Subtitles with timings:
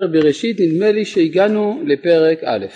[0.00, 2.66] בראשית נדמה לי שהגענו לפרק א'.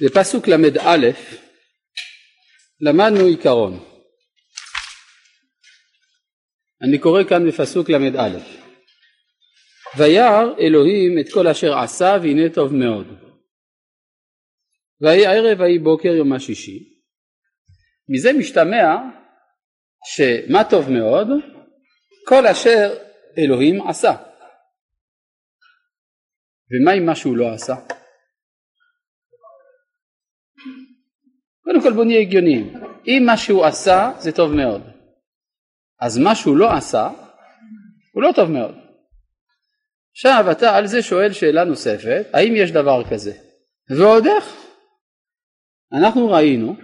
[0.00, 1.06] בפסוק ל"א
[2.80, 3.84] למדנו עיקרון.
[6.82, 8.38] אני קורא כאן בפסוק ל"א:
[9.98, 13.29] וירא אלוהים את כל אשר עשה והנה טוב מאוד.
[15.02, 16.78] ויהי ערב ויהי בוקר יום השישי.
[18.08, 18.96] מזה משתמע
[20.04, 21.28] שמה טוב מאוד?
[22.26, 22.92] כל אשר
[23.38, 24.16] אלוהים עשה.
[26.70, 27.74] ומה אם משהו לא עשה?
[31.64, 32.74] קודם כל בוא נהיה הגיוניים.
[33.06, 34.82] אם מה שהוא עשה זה טוב מאוד,
[36.00, 37.08] אז מה שהוא לא עשה
[38.14, 38.74] הוא לא טוב מאוד.
[40.12, 43.32] עכשיו אתה על זה שואל שאלה נוספת, האם יש דבר כזה?
[43.98, 44.69] ועוד איך?
[45.92, 46.76] אנחנו ראינו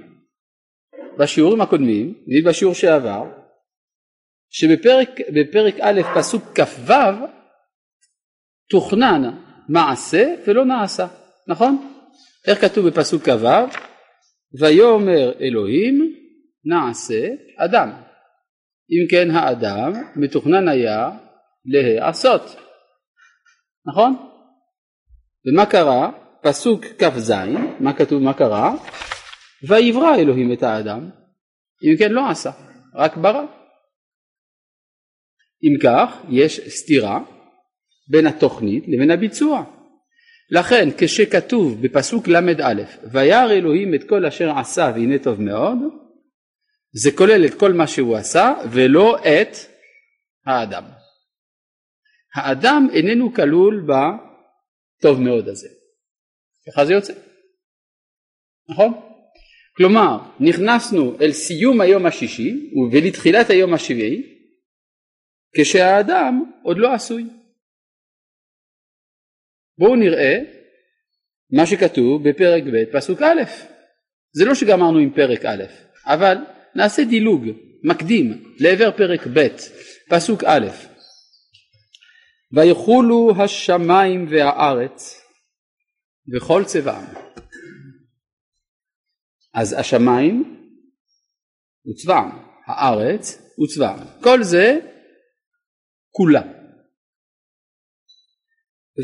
[1.19, 3.25] בשיעורים הקודמים, ובשיעור שעבר,
[4.51, 6.93] שבפרק א' פסוק כ"ו
[8.71, 9.23] תוכנן
[9.69, 11.07] מעשה ולא נעשה,
[11.49, 12.01] נכון?
[12.47, 13.47] איך כתוב בפסוק כ"ו?
[14.61, 16.15] ויאמר אלוהים
[16.65, 17.91] נעשה אדם.
[18.91, 21.11] אם כן האדם מתוכנן היה
[21.65, 22.43] להיעשות,
[23.87, 24.17] נכון?
[25.47, 26.26] ומה קרה?
[26.47, 27.33] פסוק כ"ז,
[27.81, 28.75] מה כתוב מה קרה?
[29.69, 31.11] ויברא אלוהים את האדם,
[31.85, 32.51] אם כן לא עשה,
[32.95, 33.43] רק ברא.
[35.65, 37.21] אם כך, יש סתירה
[38.11, 39.65] בין התוכנית לבין הביצוע.
[40.51, 45.79] לכן כשכתוב בפסוק ל"א וירא אלוהים את כל אשר עשה והנה טוב מאוד
[46.93, 49.57] זה כולל את כל מה שהוא עשה ולא את
[50.47, 50.85] האדם.
[52.35, 55.69] האדם איננו כלול בטוב מאוד הזה.
[56.69, 57.13] ככה זה יוצא.
[58.69, 58.93] נכון?
[59.77, 64.23] כלומר נכנסנו אל סיום היום השישי ולתחילת היום השביעי
[65.57, 67.25] כשהאדם עוד לא עשוי.
[69.79, 70.39] בואו נראה
[71.51, 73.43] מה שכתוב בפרק ב' פסוק א',
[74.33, 75.65] זה לא שגמרנו עם פרק א',
[76.07, 76.37] אבל
[76.75, 77.47] נעשה דילוג
[77.85, 79.47] מקדים לעבר פרק ב'
[80.11, 80.67] פסוק א',
[82.53, 85.26] ויחולו השמיים והארץ
[86.35, 87.05] וכל צבעם.
[89.55, 90.57] אז השמיים
[91.91, 92.31] וצבעם,
[92.67, 94.79] הארץ וצבעם, כל זה
[96.11, 96.49] כולם.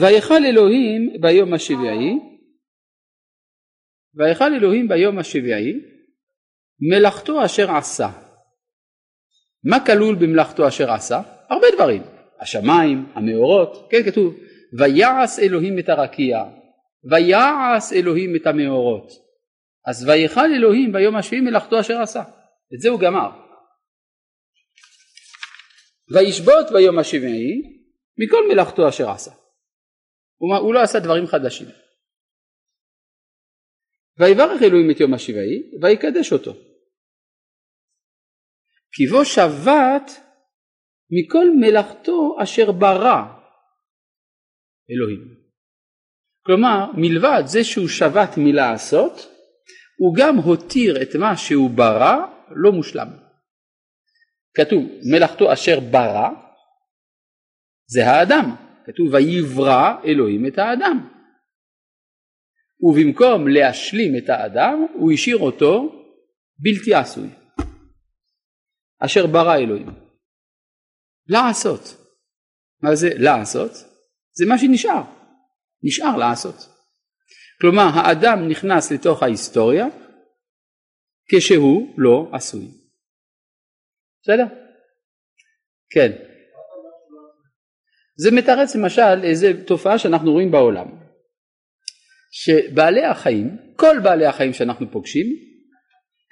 [0.00, 2.18] ויכל אלוהים ביום השביעי
[4.14, 5.72] ויכל אלוהים ביום השביעי
[6.80, 8.08] מלאכתו אשר עשה.
[9.64, 11.20] מה כלול במלאכתו אשר עשה?
[11.50, 12.02] הרבה דברים.
[12.40, 14.34] השמיים, המאורות, כן כתוב
[14.78, 16.44] ויעש אלוהים את הרקיע,
[17.10, 19.08] ויעש אלוהים את המאורות.
[19.86, 22.22] אז ויכל אלוהים ביום השביעי מלאכתו אשר עשה.
[22.74, 23.30] את זה הוא גמר.
[26.14, 27.62] וישבות ביום השביעי
[28.18, 29.30] מכל מלאכתו אשר עשה.
[30.38, 31.66] הוא לא עשה דברים חדשים.
[34.18, 36.52] ויברך אלוהים את יום השבעי ויקדש אותו.
[38.92, 40.10] כי בו שבת
[41.10, 43.22] מכל מלאכתו אשר ברא
[44.90, 45.41] אלוהים.
[46.46, 49.12] כלומר מלבד זה שהוא שבת מלעשות
[49.98, 52.16] הוא גם הותיר את מה שהוא ברא
[52.50, 53.08] לא מושלם.
[54.54, 54.82] כתוב
[55.12, 56.28] מלאכתו אשר ברא
[57.86, 58.56] זה האדם.
[58.86, 61.08] כתוב ויברא אלוהים את האדם
[62.80, 66.04] ובמקום להשלים את האדם הוא השאיר אותו
[66.58, 67.28] בלתי עשוי.
[69.04, 69.88] אשר ברא אלוהים
[71.26, 71.80] לעשות.
[72.82, 73.70] מה זה לעשות?
[74.32, 75.21] זה מה שנשאר
[75.82, 76.56] נשאר לעשות
[77.60, 79.86] כלומר האדם נכנס לתוך ההיסטוריה
[81.28, 82.66] כשהוא לא עשוי
[84.22, 84.44] בסדר?
[85.90, 86.12] כן
[88.16, 90.86] זה מתרץ למשל איזה תופעה שאנחנו רואים בעולם
[92.32, 95.26] שבעלי החיים, כל בעלי החיים שאנחנו פוגשים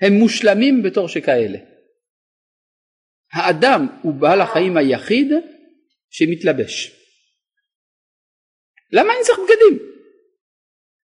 [0.01, 1.59] הם מושלמים בתור שכאלה.
[3.33, 5.33] האדם הוא בעל החיים היחיד
[6.11, 7.00] שמתלבש.
[8.93, 9.89] למה אני צריך בגדים?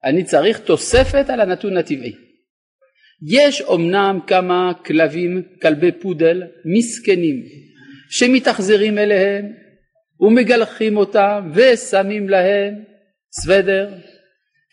[0.04, 2.14] אני צריך תוספת על הנתון הטבעי.
[3.28, 6.44] יש אומנם כמה כלבים, כלבי פודל,
[6.78, 7.44] מסכנים,
[8.10, 9.46] שמתאכזרים אליהם
[10.20, 12.74] ומגלחים אותם ושמים להם
[13.42, 13.94] סוודר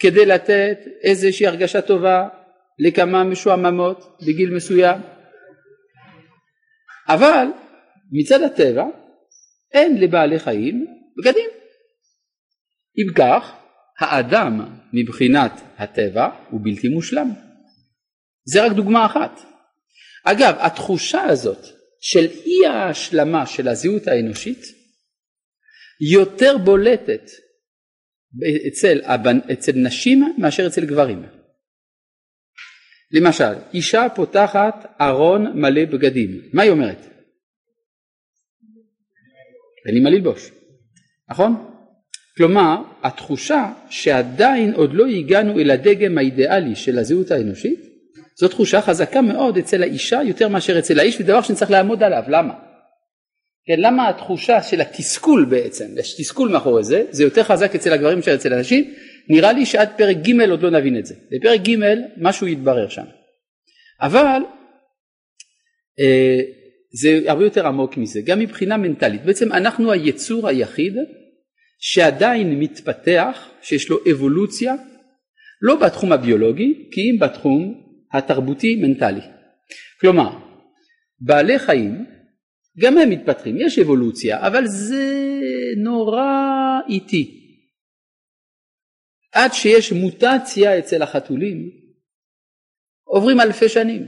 [0.01, 2.29] כדי לתת איזושהי הרגשה טובה
[2.79, 5.01] לכמה משועממות בגיל מסוים.
[7.09, 7.47] אבל
[8.13, 8.85] מצד הטבע
[9.73, 10.87] אין לבעלי חיים
[11.19, 11.60] בגדים.
[13.03, 13.53] אם כך,
[14.01, 17.31] האדם מבחינת הטבע הוא בלתי מושלם.
[18.45, 19.41] זה רק דוגמה אחת.
[20.25, 21.67] אגב, התחושה הזאת
[22.01, 24.63] של אי ההשלמה של הזהות האנושית
[26.13, 27.23] יותר בולטת
[28.69, 29.01] אצל,
[29.53, 31.23] אצל נשים מאשר אצל גברים.
[33.13, 36.99] למשל, אישה פותחת ארון מלא בגדים, מה היא אומרת?
[39.87, 40.51] אין לי מה ללבוש,
[41.31, 41.70] נכון?
[42.37, 47.81] כלומר, התחושה שעדיין עוד לא הגענו אל הדגם האידיאלי של הזהות האנושית,
[48.37, 52.55] זו תחושה חזקה מאוד אצל האישה יותר מאשר אצל האיש, ודבר שנצטרך לעמוד עליו, למה?
[53.67, 58.19] כן, למה התחושה של התסכול בעצם, יש תסכול מאחורי זה, זה יותר חזק אצל הגברים
[58.19, 58.95] מאשר אצל הנשים,
[59.29, 61.15] נראה לי שעד פרק ג' עוד לא נבין את זה.
[61.31, 61.77] בפרק ג'
[62.17, 63.05] משהו יתברר שם.
[64.01, 64.43] אבל
[66.01, 66.41] אה,
[66.93, 69.25] זה הרבה יותר עמוק מזה, גם מבחינה מנטלית.
[69.25, 70.97] בעצם אנחנו היצור היחיד
[71.81, 74.75] שעדיין מתפתח, שיש לו אבולוציה,
[75.63, 79.21] לא בתחום הביולוגי, כי אם בתחום התרבותי מנטלי.
[80.01, 80.39] כלומר,
[81.21, 82.07] בעלי חיים
[82.79, 85.35] גם הם מתפתחים, יש אבולוציה, אבל זה
[85.85, 86.23] נורא
[86.89, 87.37] איטי.
[89.33, 91.71] עד שיש מוטציה אצל החתולים,
[93.05, 94.07] עוברים אלפי שנים.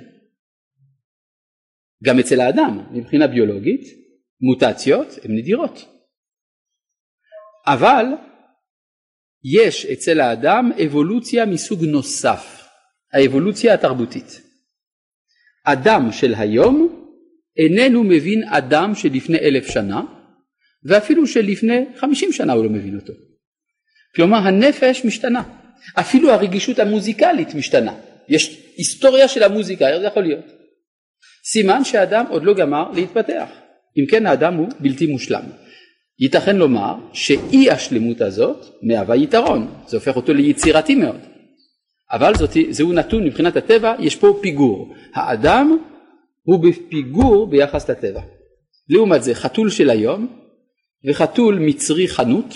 [2.04, 3.80] גם אצל האדם, מבחינה ביולוגית,
[4.40, 5.91] מוטציות הן נדירות.
[7.66, 8.04] אבל
[9.44, 12.68] יש אצל האדם אבולוציה מסוג נוסף,
[13.12, 14.40] האבולוציה התרבותית.
[15.64, 17.06] אדם של היום
[17.56, 20.02] איננו מבין אדם שלפני אלף שנה,
[20.84, 23.12] ואפילו שלפני חמישים שנה הוא לא מבין אותו.
[24.14, 25.42] כלומר הנפש משתנה,
[26.00, 27.94] אפילו הרגישות המוזיקלית משתנה,
[28.28, 30.44] יש היסטוריה של המוזיקה, איך זה יכול להיות?
[31.44, 33.48] סימן שהאדם עוד לא גמר להתפתח,
[33.98, 35.42] אם כן האדם הוא בלתי מושלם.
[36.20, 41.20] ייתכן לומר שאי השלמות הזאת מהווה יתרון, זה הופך אותו ליצירתי מאוד.
[42.12, 44.94] אבל זאת, זהו נתון מבחינת הטבע, יש פה פיגור.
[45.14, 45.78] האדם
[46.42, 48.20] הוא בפיגור ביחס לטבע.
[48.88, 50.26] לעומת זה חתול של היום
[51.04, 52.54] וחתול מצרי חנות,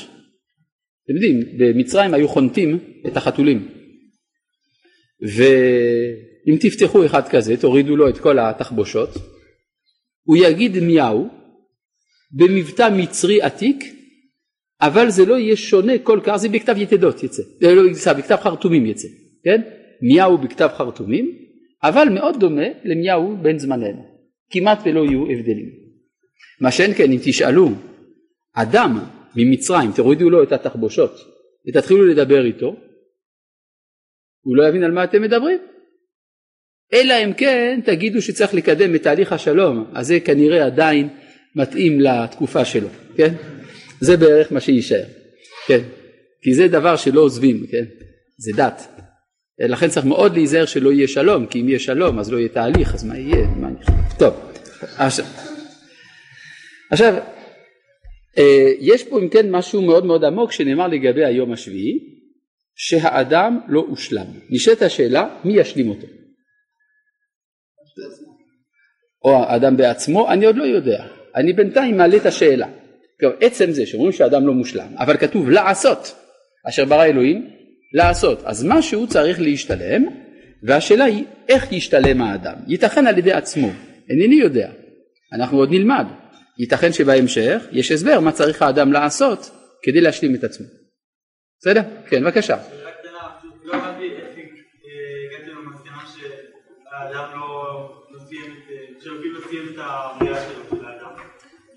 [1.04, 3.68] אתם יודעים במצרים היו חונטים את החתולים
[5.22, 9.08] ואם תפתחו אחד כזה תורידו לו את כל התחבושות
[10.22, 11.28] הוא יגיד מיהו
[12.30, 13.84] במבטא מצרי עתיק
[14.80, 18.36] אבל זה לא יהיה שונה כל כך זה בכתב יתדות יצא, זה לא יצא בכתב
[18.36, 19.08] חרטומים יצא,
[19.44, 19.62] כן?
[20.02, 21.46] מיהו בכתב חרטומים
[21.82, 24.04] אבל מאוד דומה למיהו בן זמננו,
[24.50, 25.70] כמעט ולא יהיו הבדלים.
[26.60, 27.70] מה שאין כן אם תשאלו
[28.54, 28.98] אדם
[29.36, 31.12] ממצרים, תורידו לו את התחבושות
[31.68, 32.76] ותתחילו לדבר איתו,
[34.44, 35.58] הוא לא יבין על מה אתם מדברים.
[36.92, 41.08] אלא אם כן תגידו שצריך לקדם את תהליך השלום, אז זה כנראה עדיין
[41.56, 43.34] מתאים לתקופה שלו, כן?
[44.00, 45.04] זה בערך מה שיישאר,
[45.66, 45.80] כן?
[46.42, 47.84] כי זה דבר שלא עוזבים, כן?
[48.38, 48.88] זה דת.
[49.58, 52.94] לכן צריך מאוד להיזהר שלא יהיה שלום, כי אם יהיה שלום אז לא יהיה תהליך,
[52.94, 53.46] אז מה יהיה?
[53.46, 53.68] מה
[54.18, 54.34] טוב,
[54.96, 55.26] עכשיו,
[56.90, 57.14] עכשיו
[58.38, 61.98] אה, יש פה אם כן משהו מאוד מאוד עמוק שנאמר לגבי היום השביעי,
[62.74, 64.26] שהאדם לא הושלם.
[64.50, 66.06] נשאלת השאלה, מי ישלים אותו?
[69.24, 71.06] או האדם בעצמו, אני עוד לא יודע.
[71.36, 72.66] אני בינתיים מעלה את השאלה.
[73.40, 76.14] עצם זה שאומרים שהאדם לא מושלם, אבל כתוב לעשות,
[76.68, 77.50] אשר ברא אלוהים,
[77.92, 78.42] לעשות.
[78.44, 80.04] אז משהו צריך להשתלם,
[80.62, 82.54] והשאלה היא איך ישתלם האדם.
[82.66, 83.68] ייתכן על ידי עצמו,
[84.10, 84.70] אינני יודע,
[85.32, 86.06] אנחנו עוד נלמד.
[86.58, 89.50] ייתכן שבהמשך יש הסבר מה צריך האדם לעשות
[89.82, 90.66] כדי להשלים את עצמו.
[91.60, 91.80] בסדר?
[92.08, 92.56] כן, בבקשה.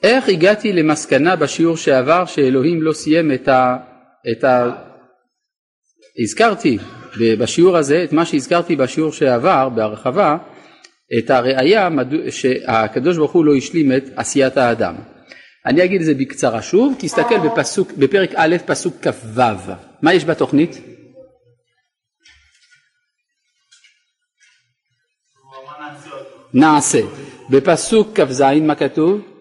[0.04, 3.78] איך הגעתי למסקנה בשיעור שעבר שאלוהים לא סיים את ה...
[4.32, 4.72] את ה...
[6.24, 6.78] הזכרתי
[7.40, 10.38] בשיעור הזה את מה שהזכרתי בשיעור שעבר בהרחבה
[11.18, 11.90] את הראייה
[12.30, 14.96] שהקדוש ברוך הוא לא השלים את עשיית האדם.
[15.66, 19.42] אני אגיד את זה בקצרה שוב, תסתכל בפסוק, בפרק א' פסוק כ"ו,
[20.02, 20.78] מה יש בתוכנית?
[26.54, 27.00] נעשה.
[27.50, 29.39] בפסוק כ"ז מה כתוב?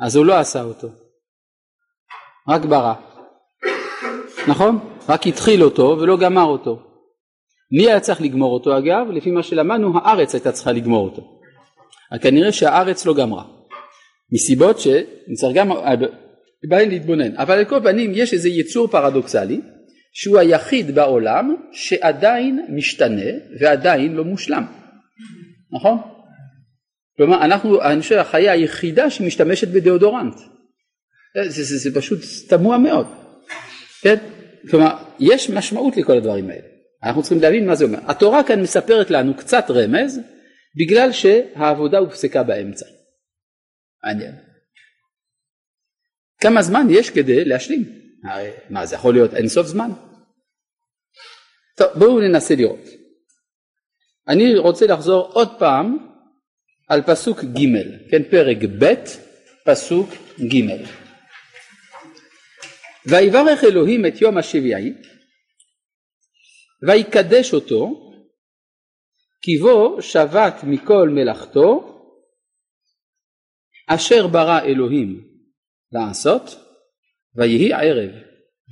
[0.00, 0.88] אז הוא לא עשה אותו,
[2.48, 2.94] רק ברא.
[4.48, 4.78] נכון?
[5.08, 6.82] רק התחיל אותו ולא גמר אותו.
[7.72, 9.10] מי היה צריך לגמור אותו אגב?
[9.10, 11.40] לפי מה שלמדנו הארץ הייתה צריכה לגמור אותו.
[12.22, 13.44] כנראה שהארץ לא גמרה.
[14.32, 15.70] מסיבות שנצטרך גם
[16.68, 17.36] בהן להתבונן.
[17.36, 19.60] אבל על כל פנים יש איזה יצור פרדוקסלי
[20.12, 24.64] שהוא היחיד בעולם שעדיין משתנה ועדיין לא מושלם.
[25.72, 25.98] נכון?
[27.16, 30.36] כלומר אנחנו, אני חושב החיה היחידה שמשתמשת בדאודורנט.
[31.34, 33.06] זה, זה, זה, זה פשוט תמוה מאוד.
[34.02, 34.16] כן?
[34.70, 36.66] כלומר יש משמעות לכל הדברים האלה.
[37.04, 37.98] אנחנו צריכים להבין מה זה אומר.
[38.06, 40.20] התורה כאן מספרת לנו קצת רמז
[40.76, 42.86] בגלל שהעבודה הופסקה באמצע.
[44.04, 44.32] מעניין.
[46.40, 47.84] כמה זמן יש כדי להשלים?
[48.70, 49.90] מה זה יכול להיות אין סוף זמן?
[51.76, 52.84] טוב בואו ננסה לראות.
[54.28, 55.98] אני רוצה לחזור עוד פעם
[56.88, 57.66] על פסוק ג',
[58.10, 58.94] כן פרק ב',
[59.64, 60.08] פסוק
[60.40, 60.84] ג'.
[63.06, 64.92] ויברך אלוהים את יום השביעי
[66.86, 68.12] ויקדש אותו
[69.42, 71.92] כי בו שבת מכל מלאכתו
[73.88, 75.28] אשר ברא אלוהים
[75.92, 76.42] לעשות
[77.36, 78.10] ויהי ערב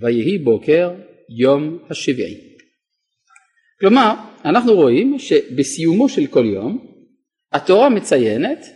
[0.00, 0.90] ויהי בוקר
[1.38, 2.56] יום השביעי.
[3.80, 6.93] כלומר אנחנו רואים שבסיומו של כל יום
[7.54, 8.66] התורה מציינת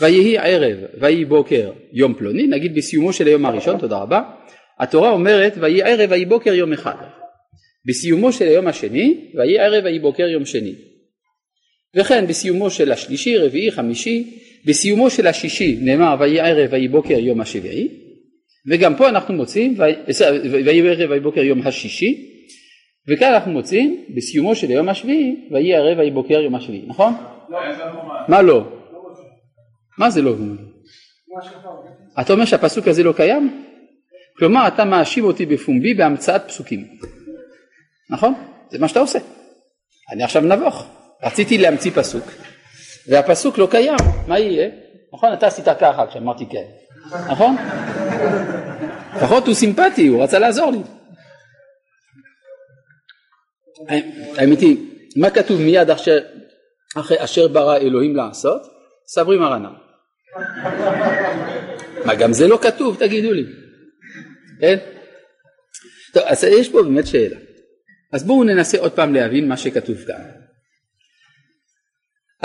[0.00, 4.22] ויהי ערב ויהי בוקר יום פלוני נגיד בסיומו של היום הראשון תודה רבה.
[4.80, 6.94] התורה אומרת ויהי ערב ויהי בוקר יום אחד
[7.88, 10.74] בסיומו של היום השני ויהי ערב ויהי בוקר יום שני
[11.96, 17.40] וכן בסיומו של השלישי רביעי חמישי בסיומו של השישי נאמר ויהי ערב ויהי בוקר יום
[17.40, 17.88] השביעי
[18.70, 19.74] וגם פה אנחנו מוצאים
[20.64, 22.28] ויהי ערב ויהי בוקר יום השישי
[23.08, 27.12] וכאן אנחנו מוצאים בסיומו של היום השביעי ויהי ערב ויהי בוקר יום השביעי נכון?
[28.28, 28.64] מה לא?
[29.98, 30.34] מה זה לא?
[32.20, 33.64] אתה אומר שהפסוק הזה לא קיים?
[34.38, 36.86] כלומר אתה מאשים אותי בפומבי בהמצאת פסוקים
[38.10, 38.34] נכון?
[38.70, 39.18] זה מה שאתה עושה
[40.12, 40.86] אני עכשיו נבוך
[41.22, 42.24] רציתי להמציא פסוק
[43.08, 44.70] והפסוק לא קיים מה יהיה?
[45.14, 46.64] נכון אתה עשית ככה כשאמרתי כן
[47.30, 47.56] נכון?
[49.16, 50.78] לפחות הוא סימפטי הוא רצה לעזור לי
[54.36, 54.76] האמת היא
[55.16, 56.18] מה כתוב מיד אחרי,
[56.96, 58.62] אחרי אשר ברא אלוהים לעשות?
[59.06, 59.74] סברי מרנם
[62.06, 63.44] מה גם זה לא כתוב תגידו לי
[64.60, 64.76] כן?
[66.14, 67.36] טוב אז יש פה באמת שאלה
[68.12, 70.30] אז בואו ננסה עוד פעם להבין מה שכתוב כאן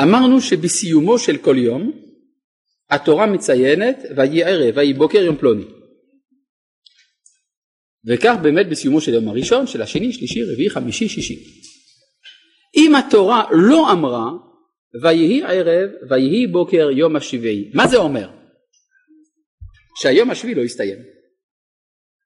[0.03, 1.91] אמרנו שבסיומו של כל יום
[2.89, 5.65] התורה מציינת ויהי ערב ויהי בוקר יום פלוני
[8.05, 11.62] וכך באמת בסיומו של יום הראשון, של השני, שלישי, רביעי, חמישי, שישי.
[12.75, 14.31] אם התורה לא אמרה
[15.03, 18.29] ויהי ערב ויהי בוקר יום השביעי, מה זה אומר?
[20.01, 20.97] שהיום השביעי לא יסתיים.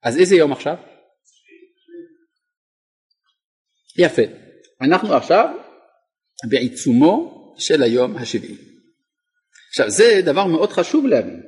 [0.04, 0.76] אז איזה יום עכשיו?
[3.98, 4.22] יפה.
[4.82, 5.46] אנחנו עכשיו
[6.50, 8.56] בעיצומו של היום השביעי.
[9.70, 11.42] עכשיו זה דבר מאוד חשוב להבין,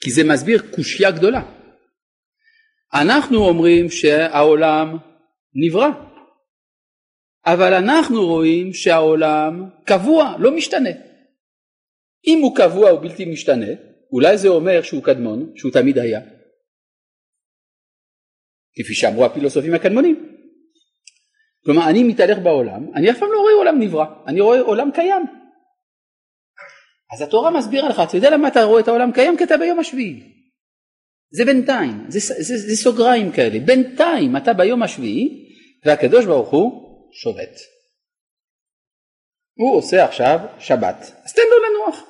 [0.00, 1.42] כי זה מסביר קושייה גדולה.
[2.94, 4.96] אנחנו אומרים שהעולם
[5.54, 5.88] נברא,
[7.52, 10.90] אבל אנחנו רואים שהעולם קבוע, לא משתנה.
[12.26, 13.66] אם הוא קבוע ובלתי משתנה,
[14.12, 16.20] אולי זה אומר שהוא קדמון, שהוא תמיד היה.
[18.74, 20.26] כפי שאמרו הפילוסופים הקדמונים.
[21.64, 25.22] כלומר אני מתהלך בעולם, אני אף פעם לא רואה עולם נברא, אני רואה עולם קיים.
[27.14, 29.36] אז התורה מסבירה לך, אתה יודע למה אתה רואה את העולם קיים?
[29.36, 30.20] כי אתה ביום השביעי.
[31.32, 35.46] זה בינתיים, זה, זה, זה סוגריים כאלה, בינתיים אתה ביום השביעי
[35.84, 37.56] והקדוש ברוך הוא שובת.
[39.54, 42.04] הוא עושה עכשיו שבת, אז תן לו לנוח.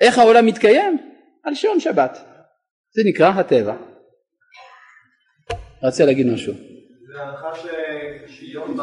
[0.00, 1.10] איך העולם מתקיים?
[1.44, 2.18] על שעון שבת.
[2.90, 3.76] זה נקרא הטבע.
[5.82, 6.54] רצה להגיד משהו.
[7.06, 7.50] זה הנחה
[8.26, 8.76] שיום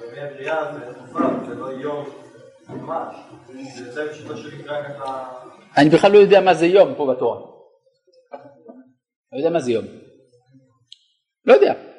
[0.00, 1.18] בימי הבריאה זה תקופה,
[1.48, 2.06] זה לא יום
[2.68, 3.16] ממש.
[3.74, 5.32] זה פשוטו של מקרה ככה...
[5.76, 7.40] אני בכלל לא יודע מה זה יום פה בתורה.
[9.32, 9.84] לא יודע מה זה יום.
[11.44, 11.93] לא יודע.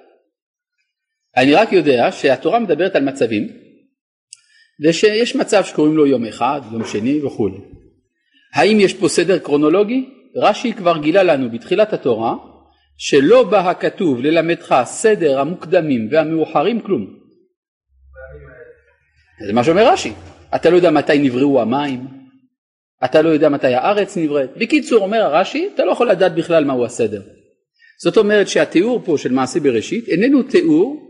[1.37, 3.47] אני רק יודע שהתורה מדברת על מצבים
[4.85, 7.57] ושיש מצב שקוראים לו יום אחד, יום שני וכולי.
[8.53, 10.09] האם יש פה סדר קרונולוגי?
[10.35, 12.35] רש"י כבר גילה לנו בתחילת התורה
[12.97, 17.19] שלא בא הכתוב ללמדך סדר המוקדמים והמאוחרים כלום.
[19.47, 20.13] זה מה שאומר רש"י.
[20.55, 22.07] אתה לא יודע מתי נבראו המים,
[23.05, 24.49] אתה לא יודע מתי הארץ נבראת.
[24.57, 27.21] בקיצור אומר הרש"י, אתה לא יכול לדעת בכלל מהו הסדר.
[28.03, 31.04] זאת אומרת שהתיאור פה של מעשה בראשית איננו תיאור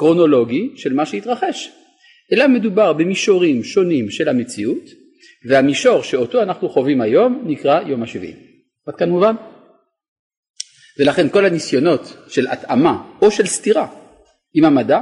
[0.00, 1.72] קרונולוגי של מה שהתרחש,
[2.32, 4.84] אלא מדובר במישורים שונים של המציאות,
[5.48, 8.34] והמישור שאותו אנחנו חווים היום נקרא יום השביעי.
[8.86, 9.34] עד כאן מובן?
[10.98, 13.86] ולכן כל הניסיונות של התאמה או של סתירה
[14.54, 15.00] עם המדע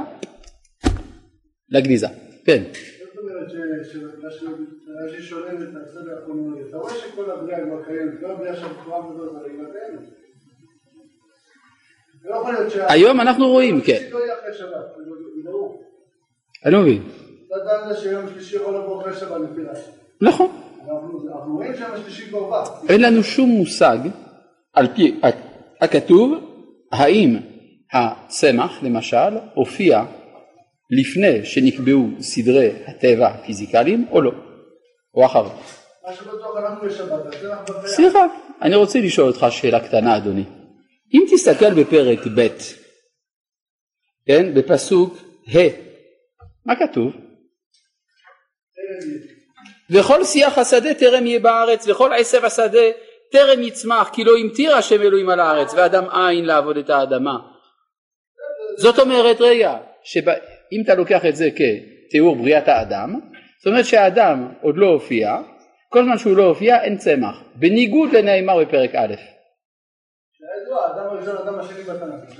[1.69, 2.07] לגניזה.
[2.45, 2.63] כן.
[6.69, 9.59] אתה רואה שכל הבריאה לא קיימת, לא הבריאה שם בצורה כזאת, אבל היא
[12.87, 14.03] היום אנחנו רואים, כן.
[14.11, 15.75] לא
[16.65, 17.03] אני לא מבין.
[20.21, 20.47] נכון.
[22.89, 23.97] אין לנו שום מושג
[24.73, 25.19] על פי
[25.81, 26.33] הכתוב
[26.91, 27.37] האם
[27.93, 30.03] הצמח למשל הופיע
[30.91, 34.31] לפני שנקבעו סדרי הטבע הפיזיקליים או לא,
[35.13, 35.49] או אחרי.
[36.07, 37.35] מה שבטוח אנחנו בשבת.
[37.85, 38.19] סליחה,
[38.61, 40.58] אני רוצה לשאול אותך שאלה קטנה אדוני.
[41.13, 42.47] אם תסתכל בפרק ב',
[44.25, 45.17] כן, בפסוק
[45.55, 45.59] ה',
[46.65, 47.13] מה כתוב?
[49.89, 52.91] וכל שיח השדה טרם יהיה בארץ וכל עשב השדה
[53.31, 57.37] טרם יצמח כי לא המטיר השם אלוהים על הארץ ואדם אין לעבוד את האדמה.
[58.77, 63.19] זאת אומרת רגע, שאם אתה לוקח את זה כתיאור בריאת האדם,
[63.59, 65.37] זאת אומרת שהאדם עוד לא הופיע,
[65.89, 69.15] כל זמן שהוא לא הופיע אין צמח, בניגוד לנאמר בפרק א'.
[69.15, 69.27] כידוע,
[70.39, 70.58] האדם הראשון, האדם השני בתנ"ך.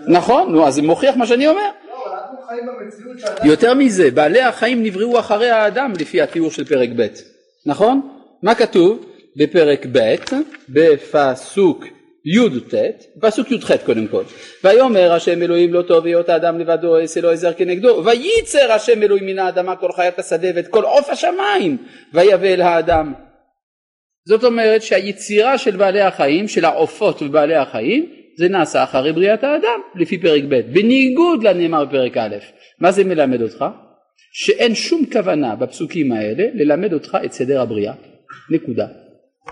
[0.08, 1.70] נכון, נו אז זה מוכיח מה שאני אומר.
[1.88, 2.00] לא.
[3.44, 7.08] יותר מזה, בעלי החיים נבראו אחרי האדם לפי התיאור של פרק ב',
[7.66, 8.10] נכון?
[8.44, 9.06] מה כתוב
[9.38, 10.16] בפרק ב',
[10.70, 11.86] בפסוק
[12.26, 12.74] י"ט,
[13.22, 14.24] פסוק י"ח קודם כל,
[14.64, 19.26] ויאמר השם אלוהים לא טוב היות האדם לבדו אעשה לו עזר כנגדו, וייצר השם אלוהים
[19.26, 21.78] מן האדמה כל חיית השדה ואת כל עוף השמיים,
[22.14, 23.14] ויבא אל האדם.
[24.28, 29.80] זאת אומרת שהיצירה של בעלי החיים, של העופות ובעלי החיים, זה נעשה אחרי בריאת האדם,
[29.96, 32.36] לפי פרק ב', בניגוד לנאמר בפרק א'.
[32.80, 33.66] מה זה מלמד אותך?
[34.32, 37.94] שאין שום כוונה בפסוקים האלה ללמד אותך את סדר הבריאה.
[38.50, 38.86] נקודה.
[38.86, 39.52] לא.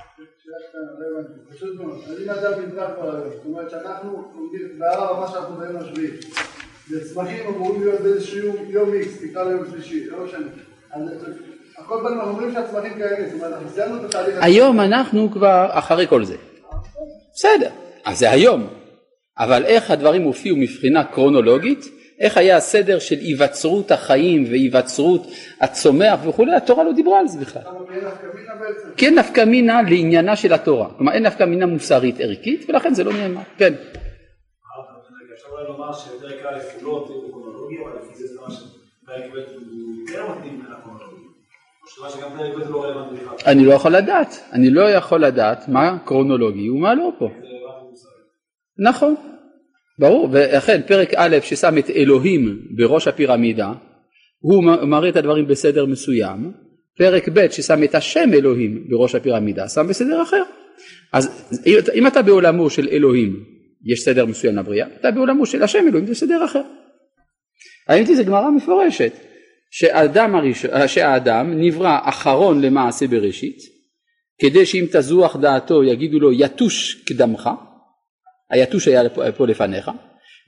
[14.41, 16.36] היום אנחנו כבר אחרי כל זה.
[17.34, 17.70] בסדר,
[18.08, 18.68] אז זה היום.
[19.40, 21.86] אבל איך הדברים הופיעו מבחינה קרונולוגית,
[22.20, 25.28] איך היה הסדר של היווצרות החיים והיווצרות
[25.62, 27.62] הצומח וכולי, התורה לא דיברה על זה בכלל.
[27.62, 29.20] כמה מהם נפקא מינה בעצם?
[29.20, 30.90] נפקא מינה לעניינה של התורה.
[30.98, 33.42] כלומר אין נפקא מינה מוסרית ערכית ולכן זה לא נאמר.
[33.58, 33.74] כן.
[35.34, 37.08] אפשר אולי לומר שפרק א' הוא לא
[37.86, 40.68] אבל לפי זה זה מה שפרק ב' הוא יותר מתאים.
[43.46, 44.40] אני לא יכול לדעת.
[44.53, 47.29] אני לא יכול לדעת מה קרונולוגי ומה לא פה.
[48.79, 49.16] נכון,
[50.00, 53.72] ברור, ואכן פרק א' ששם את אלוהים בראש הפירמידה,
[54.40, 56.51] הוא מראה את הדברים בסדר מסוים,
[56.98, 60.44] פרק ב' ששם את השם אלוהים בראש הפירמידה, שם בסדר אחר.
[61.13, 61.51] אז
[61.94, 63.44] אם אתה- בעולמו של אלוהים,
[63.85, 66.61] יש סדר מסוים לבריאה, אתה בעולמו של השם אלוהים, זה סדר אחר.
[67.87, 69.13] האמת היא זו גמרא מפורשת,
[69.72, 73.57] שהאדם, הראשון, שהאדם נברא אחרון למעשה בראשית,
[74.42, 77.50] כדי שאם תזוח דעתו יגידו לו יתוש קדמך,
[78.50, 79.92] היתוש היה פה, פה לפניך,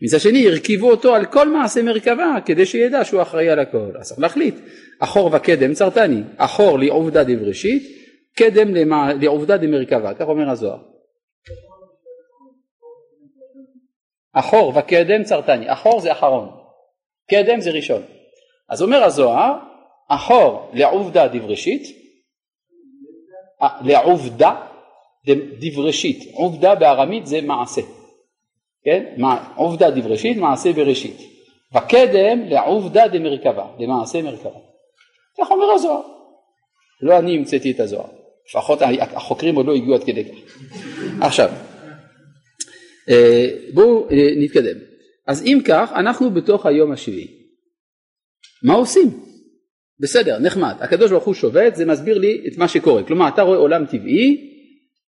[0.02, 3.92] מצד שני הרכיבו אותו על כל מעשה מרכבה כדי שידע שהוא אחראי על הכל.
[4.00, 4.56] אז צריך להחליט,
[5.00, 7.84] אחור וקדם צרתני, אחור לעובדה דבראשית,
[8.36, 9.14] קדם למע...
[9.22, 10.80] לעובדה דמרכבה, כך אומר הזוהר.
[14.34, 16.50] אחור וקדם צרתני, אחור זה אחרון,
[17.30, 18.02] קדם זה ראשון.
[18.70, 19.54] אז אומר הזוהר,
[20.10, 21.84] אחור לעובדה דבראשית,
[23.62, 24.69] אה, לעובדה
[25.60, 27.82] דבראשית, עובדה בארמית זה מעשה,
[28.86, 29.04] כן?
[29.56, 31.18] עובדה דבראשית, מעשה בראשית.
[31.76, 34.60] וקדם לעובדה דמרכבה, למעשה מרכבה.
[35.38, 36.02] כך אומר הזוהר.
[37.02, 38.10] לא אני המצאתי את הזוהר,
[38.50, 40.66] לפחות החוקרים עוד לא הגיעו עד כדי כך.
[41.22, 41.50] עכשיו,
[43.10, 44.78] אה, בואו אה, נתקדם.
[45.28, 47.28] אז אם כך, אנחנו בתוך היום השביעי.
[48.64, 49.10] מה עושים?
[50.00, 50.76] בסדר, נחמד.
[50.80, 53.04] הקדוש ברוך הוא שובת, זה מסביר לי את מה שקורה.
[53.04, 54.49] כלומר, אתה רואה עולם טבעי,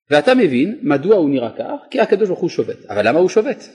[0.09, 2.85] ואתה מבין מדוע הוא נראה כך, כי הקדוש ברוך הוא שובת.
[2.89, 3.69] אבל למה הוא שובת?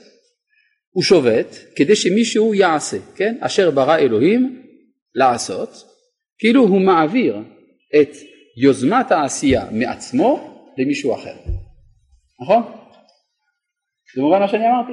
[0.89, 3.37] הוא שובת כדי שמישהו יעשה, כן?
[3.39, 4.63] אשר ברא אלוהים
[5.15, 5.69] לעשות,
[6.39, 7.37] כאילו הוא מעביר
[8.01, 8.09] את
[8.57, 11.35] יוזמת העשייה מעצמו למישהו אחר.
[12.41, 12.63] נכון?
[14.15, 14.91] זה מובן מה שאני אמרתי?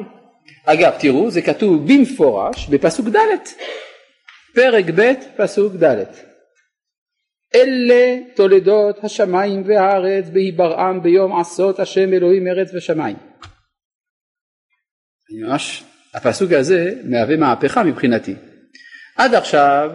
[0.65, 3.19] אגב, תראו, זה כתוב במפורש בפסוק ד',
[4.55, 6.05] פרק ב', פסוק ד'.
[7.55, 13.17] אלה תולדות השמיים והארץ בהיברעם ביום עשות השם אלוהים ארץ ושמיים.
[15.31, 15.85] אני ממש,
[16.15, 18.35] הפסוק הזה מהווה מהפכה מבחינתי.
[19.17, 19.91] עד עכשיו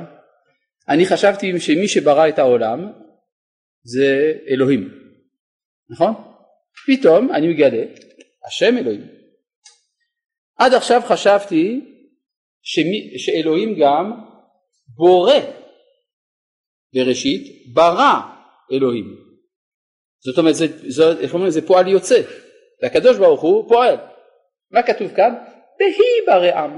[0.90, 2.92] אני חשבתי שמי שברא את העולם
[3.84, 4.90] זה אלוהים,
[5.90, 6.14] נכון?
[6.88, 7.84] פתאום אני מגלה,
[8.48, 9.08] השם אלוהים.
[10.58, 11.82] עד עכשיו חשבתי
[12.62, 14.12] שמי, שאלוהים גם
[14.96, 15.34] בורא
[16.96, 18.22] בראשית ברא
[18.72, 19.06] אלוהים.
[20.26, 22.22] זאת אומרת, זה, זה, איך אומרים, זה פועל יוצא.
[22.84, 23.96] והקדוש ברוך הוא פועל.
[24.72, 25.34] מה כתוב כאן?
[25.80, 26.78] בהי בראם.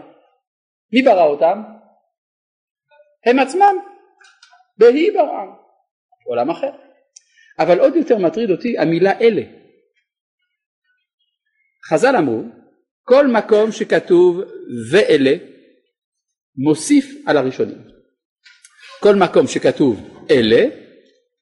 [0.93, 1.63] מי ברא אותם?
[3.25, 3.75] הם עצמם.
[4.77, 5.47] בהי בראם.
[6.25, 6.71] עולם אחר.
[7.59, 9.41] אבל עוד יותר מטריד אותי המילה אלה.
[11.89, 12.41] חז"ל אמרו,
[13.03, 14.37] כל מקום שכתוב
[14.91, 15.35] ואלה,
[16.55, 17.96] מוסיף על הראשונים.
[18.99, 20.65] כל מקום שכתוב אלה,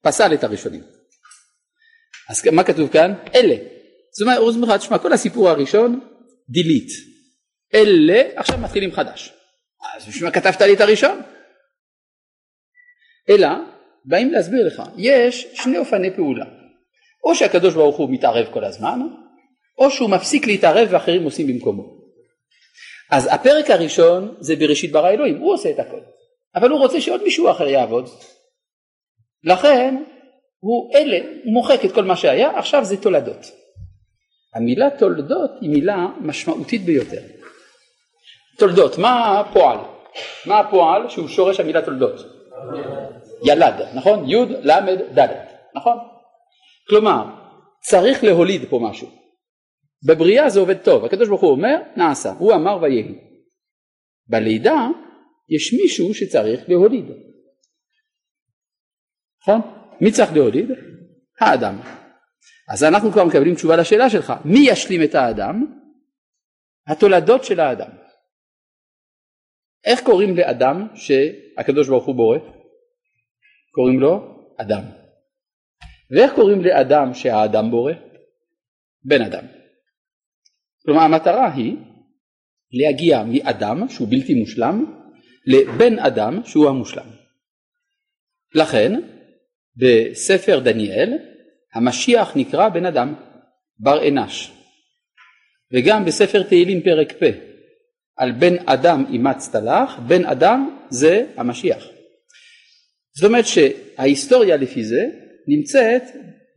[0.01, 0.81] פסל את הראשונים.
[2.29, 3.13] אז מה כתוב כאן?
[3.35, 3.55] אלה.
[4.11, 5.99] זאת אומרת, הוא אומר תשמע, כל הסיפור הראשון,
[6.49, 6.89] דילית.
[7.73, 9.33] אלה, עכשיו מתחילים חדש.
[9.95, 11.21] אז בשביל מה כתבת לי את הראשון?
[13.29, 13.47] אלא,
[14.05, 16.45] באים להסביר לך, יש שני אופני פעולה.
[17.23, 18.99] או שהקדוש ברוך הוא מתערב כל הזמן,
[19.77, 21.83] או שהוא מפסיק להתערב ואחרים עושים במקומו.
[23.11, 25.99] אז הפרק הראשון זה בראשית ברא אלוהים, הוא עושה את הכל.
[26.55, 28.09] אבל הוא רוצה שעוד מישהו אחר יעבוד.
[29.43, 30.03] לכן
[30.59, 33.51] הוא אלה, הוא מוחק את כל מה שהיה, עכשיו זה תולדות.
[34.55, 37.21] המילה תולדות היא מילה משמעותית ביותר.
[38.57, 39.77] תולדות, מה הפועל?
[40.45, 42.15] מה הפועל שהוא שורש המילה תולדות?
[43.45, 44.29] ילד, נכון?
[44.29, 45.27] י' ל' ד',
[45.75, 45.97] נכון?
[46.89, 47.23] כלומר,
[47.81, 49.07] צריך להוליד פה משהו.
[50.07, 53.15] בבריאה זה עובד טוב, הקדוש ברוך הוא אומר, נעשה, הוא אמר ויהי.
[54.27, 54.87] בלידה
[55.49, 57.05] יש מישהו שצריך להוליד.
[59.41, 59.61] נכון?
[60.01, 60.69] מי צריך להוליד?
[61.39, 61.75] האדם.
[62.73, 65.79] אז אנחנו כבר מקבלים תשובה לשאלה שלך, מי ישלים את האדם?
[66.87, 67.89] התולדות של האדם.
[69.85, 72.37] איך קוראים לאדם שהקדוש ברוך הוא בורא?
[73.71, 74.83] קוראים לו אדם.
[76.11, 77.93] ואיך קוראים לאדם שהאדם בורא?
[79.03, 79.45] בן אדם.
[80.85, 81.77] כלומר המטרה היא
[82.71, 85.04] להגיע מאדם שהוא בלתי מושלם
[85.47, 87.05] לבן אדם שהוא המושלם.
[88.55, 88.93] לכן
[89.75, 91.13] בספר דניאל
[91.73, 93.13] המשיח נקרא בן אדם,
[93.79, 94.51] בר אנש.
[95.73, 97.31] וגם בספר תהילים פרק פ'
[98.17, 101.85] על בן אדם אימצת לך, בן אדם זה המשיח.
[103.17, 105.05] זאת אומרת שההיסטוריה לפי זה
[105.47, 106.03] נמצאת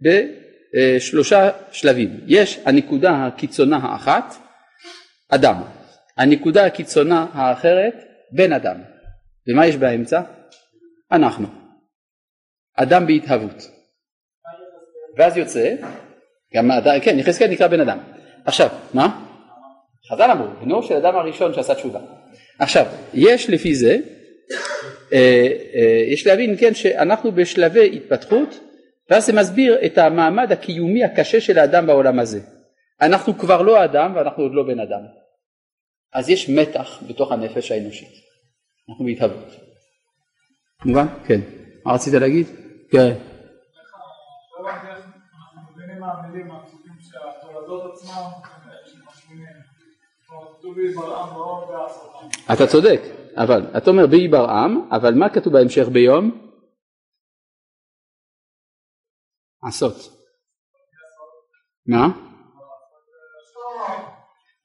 [0.03, 2.21] בשלושה שלבים.
[2.27, 4.35] יש הנקודה הקיצונה האחת,
[5.29, 5.63] אדם.
[6.17, 8.77] הנקודה הקיצונה האחרת, בן אדם.
[9.49, 10.21] ומה יש באמצע?
[11.13, 11.47] אנחנו.
[12.77, 13.71] אדם בהתהוות.
[15.17, 15.75] ואז יוצא,
[16.55, 17.99] גם האדם, כן, יחזקאל נקרא בן אדם.
[18.45, 19.25] עכשיו, מה?
[20.11, 22.01] חז"ל אמרו, בנו של אדם הראשון שעשה תשובה.
[22.59, 23.97] עכשיו, יש לפי זה,
[25.13, 28.61] אה, אה, יש להבין, כן, שאנחנו בשלבי התפתחות,
[29.11, 32.41] ואז זה מסביר את המעמד הקיומי הקשה של האדם בעולם הזה.
[33.01, 35.01] אנחנו כבר לא אדם ואנחנו עוד לא בן אדם.
[36.13, 38.13] אז יש מתח בתוך הנפש האנושית.
[38.89, 39.55] אנחנו בהתהוות.
[40.85, 41.07] מובן?
[41.27, 41.41] כן.
[41.85, 42.47] מה רצית להגיד?
[42.91, 43.13] כן.
[52.53, 53.01] אתה צודק,
[53.37, 56.53] אבל אתה אומר בי ברעם, אבל מה כתוב בהמשך ביום?
[59.63, 59.97] עשות.
[61.87, 62.28] מה?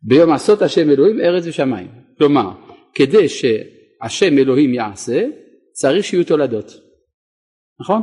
[0.03, 1.91] ביום עשות השם אלוהים ארץ ושמיים.
[2.17, 2.51] כלומר,
[2.93, 5.25] כדי שהשם אלוהים יעשה,
[5.71, 6.71] צריך שיהיו תולדות.
[7.79, 8.01] נכון?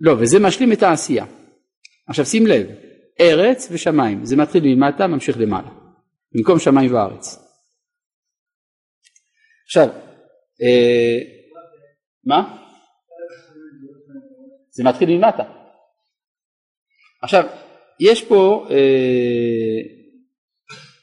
[0.00, 1.24] לא, וזה משלים את העשייה.
[2.08, 2.66] עכשיו שים לב,
[3.20, 5.70] ארץ ושמיים, זה מתחיל ממטה, ממשיך למעלה,
[6.34, 7.38] במקום שמיים וארץ.
[9.64, 9.88] עכשיו,
[10.62, 11.18] אה,
[12.24, 12.58] מה?
[14.70, 15.42] זה מתחיל ממטה.
[17.22, 17.44] עכשיו,
[18.00, 19.80] יש פה, אה,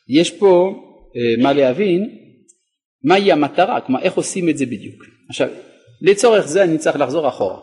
[0.09, 0.73] יש פה
[1.15, 2.19] אה, מה להבין,
[3.03, 5.03] מהי המטרה, כלומר איך עושים את זה בדיוק.
[5.29, 5.49] עכשיו,
[6.01, 7.59] לצורך זה אני צריך לחזור אחורה.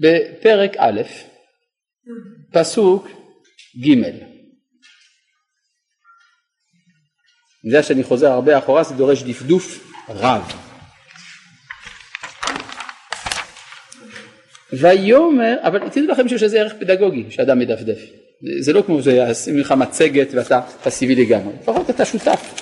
[0.00, 1.02] בפרק א',
[2.52, 3.08] פסוק
[3.84, 4.32] ג' אני
[7.64, 10.71] יודע שאני חוזר הרבה אחורה, זה דורש דפדוף רב.
[14.80, 17.98] ויאמר, אבל תדעו לכם שיש לזה ערך פדגוגי שאדם מדפדף.
[18.60, 22.54] זה לא כמו שישים לך מצגת ואתה פסיבי לגמרי, לפחות אתה שותף.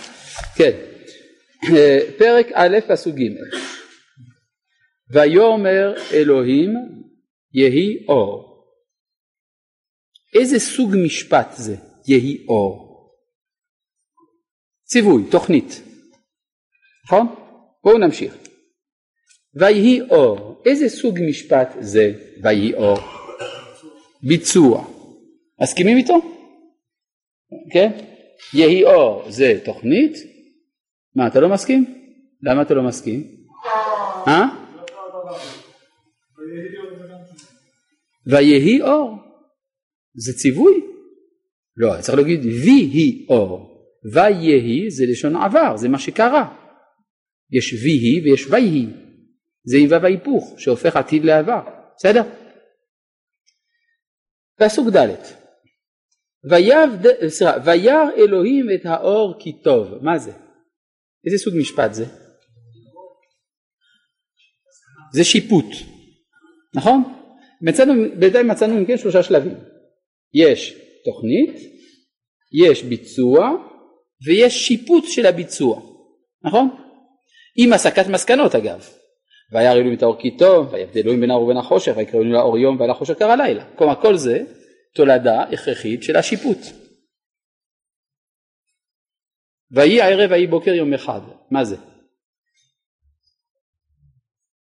[0.56, 0.70] כן,
[2.18, 3.22] פרק א' פסוק ג'
[5.10, 6.74] ויאמר אלוהים
[7.54, 8.50] יהי אור.
[10.34, 11.76] איזה סוג משפט זה
[12.08, 12.90] יהי אור?
[14.84, 15.82] ציווי, תוכנית,
[17.04, 17.26] נכון?
[17.84, 18.49] בואו נמשיך.
[19.54, 22.98] ויהי אור, איזה סוג משפט זה ויהי אור?
[24.22, 24.84] ביצוע.
[25.62, 26.20] מסכימים איתו?
[27.72, 27.90] כן?
[28.54, 30.12] יהי אור זה תוכנית?
[31.14, 31.94] מה, אתה לא מסכים?
[32.42, 33.26] למה אתה לא מסכים?
[34.28, 34.46] אה?
[38.26, 39.16] ויהי אור.
[40.14, 40.80] זה ציווי?
[41.76, 43.70] לא, צריך להגיד ויהי אור.
[44.12, 46.54] ויהי זה לשון עבר, זה מה שקרה.
[47.52, 48.86] יש ויהי ויש ויהי.
[49.64, 51.60] זה עם וו ההיפוך שהופך עתיד לעבר,
[51.96, 52.22] בסדר?
[54.56, 55.40] פסוק ד'
[57.64, 60.32] וירא אלוהים את האור כי טוב, מה זה?
[61.26, 62.04] איזה סוג משפט זה?
[65.12, 65.66] זה שיפוט,
[66.74, 67.02] נכון?
[67.62, 69.54] מצאנו, בינתיים מצאנו אם כן שלושה שלבים.
[70.34, 71.56] יש תוכנית,
[72.64, 73.50] יש ביצוע
[74.26, 75.80] ויש שיפוט של הביצוע,
[76.44, 76.68] נכון?
[77.56, 78.99] עם הסקת מסקנות אגב.
[79.52, 82.58] וירא אלוהים את האור כי טוב, ויבדל אלוהים בין האור ובין החושך, ויקרא אלוהים לאור
[82.58, 83.64] יום ועל החושך קרא לילה.
[83.76, 84.44] כלומר כל זה
[84.94, 86.58] תולדה הכרחית של השיפוט.
[89.70, 91.76] ויהי הערב ויהי בוקר יום אחד, מה זה?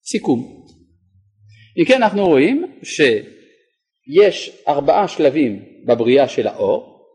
[0.04, 0.66] סיכום.
[1.78, 7.06] אם כן אנחנו רואים שיש ארבעה שלבים בבריאה של האור,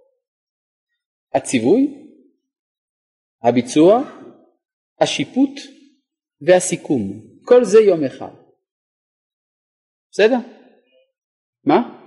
[1.34, 2.10] הציווי,
[3.42, 4.02] הביצוע,
[5.00, 5.60] השיפוט
[6.40, 7.33] והסיכום.
[7.44, 8.30] כל זה יום אחד.
[10.10, 10.36] בסדר?
[11.64, 12.00] מה?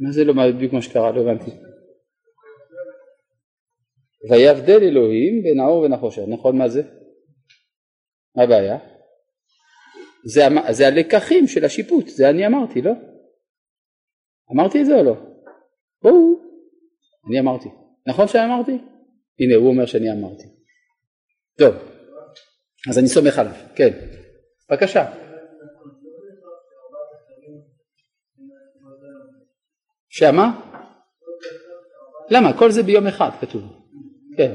[0.00, 1.12] מה זה לא בדיוק מה שקרה?
[1.12, 1.50] לא הבנתי.
[4.30, 6.22] ויבדל אלוהים בין האור ובין החושך.
[6.28, 6.82] נכון מה זה?
[8.36, 8.78] מה הבעיה?
[10.24, 12.92] זה, זה הלקחים של השיפוט, זה אני אמרתי, לא?
[14.54, 15.14] אמרתי את זה או לא?
[16.02, 16.40] בואו,
[17.28, 17.68] אני אמרתי.
[18.06, 18.72] נכון שאני אמרתי?
[19.40, 20.44] הנה הוא אומר שאני אמרתי.
[21.58, 21.74] טוב,
[22.90, 23.90] אז אני סומך עליו, כן.
[24.70, 25.12] בבקשה.
[30.08, 30.60] שמה?
[32.30, 32.58] למה?
[32.58, 33.62] כל זה ביום אחד כתוב.
[34.36, 34.52] כן.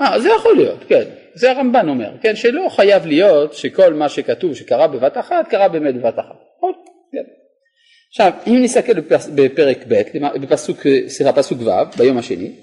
[0.00, 1.02] אה, זה יכול להיות, כן,
[1.34, 5.94] זה הרמב"ן אומר, כן, שלא חייב להיות שכל מה שכתוב שקרה בבת אחת, קרה באמת
[5.94, 6.36] בבת אחת.
[7.12, 7.24] כן.
[8.08, 9.00] עכשיו, אם נסתכל
[9.34, 10.02] בפרק ב',
[10.42, 12.56] בפסוק, סליחה, פסוק ו', ביום השני,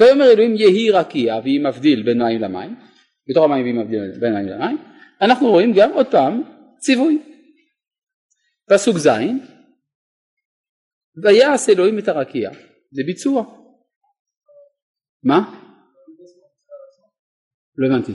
[0.00, 2.74] ויאמר אלוהים יהי רקיע והיא מבדיל בין מים למים,
[3.28, 4.78] בתוך המים והיא מבדיל בין מים למים,
[5.20, 6.42] אנחנו רואים גם עוד פעם
[6.78, 7.18] ציווי.
[8.70, 9.08] פסוק ז',
[11.24, 12.50] ויעש אלוהים את הרקיע,
[12.92, 13.44] זה ביצוע.
[15.24, 15.61] מה?
[17.76, 18.12] לא הבנתי.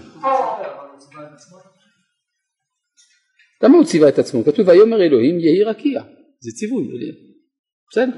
[3.63, 4.45] למה הוא ציווה את עצמו?
[4.45, 6.01] כתוב ויאמר אלוהים יהי רקיע,
[6.39, 6.87] זה ציווי,
[7.91, 8.11] בסדר.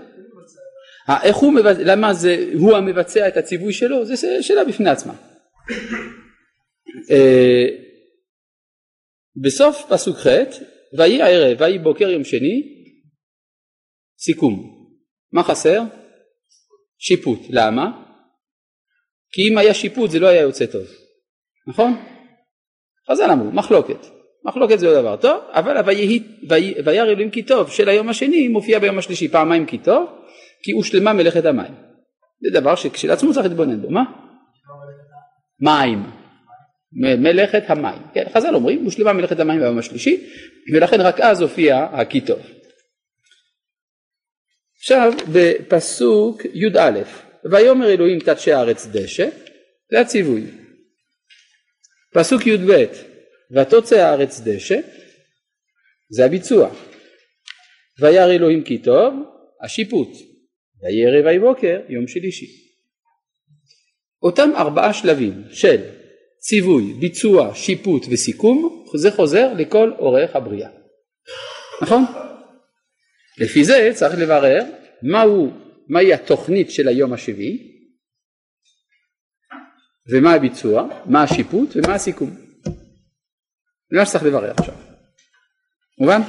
[1.24, 4.06] איך הוא מבצע, למה זה הוא המבצע את הציווי שלו?
[4.06, 5.14] זה שאלה בפני עצמה.
[7.12, 7.68] אה,
[9.44, 10.28] בסוף פסוק ח'
[10.98, 12.86] ויהי הערב ויהי בוקר יום שני
[14.20, 14.80] סיכום.
[15.32, 15.82] מה חסר?
[16.98, 17.40] שיפוט.
[17.50, 18.04] למה?
[19.32, 20.88] כי אם היה שיפוט זה לא היה יוצא טוב.
[21.70, 21.96] נכון?
[23.12, 24.06] חז"ל אמרו, מחלוקת.
[24.46, 25.90] מחלוקת זה לא דבר טוב, אבל
[26.86, 30.10] וירא אלוהים כי טוב של היום השני מופיע ביום השלישי פעמיים כי טוב,
[30.64, 31.74] כי הושלמה מלאכת המים.
[32.42, 34.04] זה דבר שכשלעצמו צריך להתבונן בו, מה?
[35.60, 36.04] מים.
[36.94, 38.02] מלאכת המים.
[38.14, 40.28] כן, חז"ל אומרים, הושלמה מלאכת המים ביום השלישי,
[40.74, 42.40] ולכן רק אז הופיע הכי טוב.
[44.78, 47.02] עכשיו בפסוק י"א,
[47.52, 49.30] ויאמר אלוהים תדשא הארץ דשא,
[49.92, 50.69] זה הציווי.
[52.14, 52.86] פסוק י"ב
[53.52, 54.80] ותוצא הארץ דשא
[56.10, 56.70] זה הביצוע.
[58.00, 59.14] וירא אלוהים כי טוב
[59.64, 60.10] השיפוט.
[60.82, 62.46] ויהי ערב ויהי בוקר יום שלישי.
[64.24, 65.82] אותם ארבעה שלבים של
[66.40, 70.70] ציווי, ביצוע, שיפוט וסיכום זה חוזר לכל אורך הבריאה.
[71.82, 72.04] נכון?
[73.38, 74.64] לפי זה צריך לברר
[75.04, 75.52] מהו,
[75.88, 77.69] מהי התוכנית של היום השביעי
[80.12, 82.30] ומה הביצוע, מה השיפוט ומה הסיכום.
[83.92, 84.76] זה מה שצריך לברר עכשיו.
[86.00, 86.22] מובן?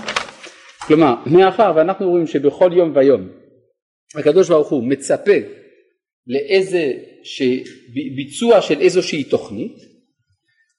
[0.87, 3.29] כלומר, מאחר ואנחנו רואים שבכל יום ויום
[4.19, 5.37] הקדוש ברוך הוא מצפה
[6.27, 6.93] לאיזה
[8.17, 9.77] ביצוע של איזושהי תוכנית,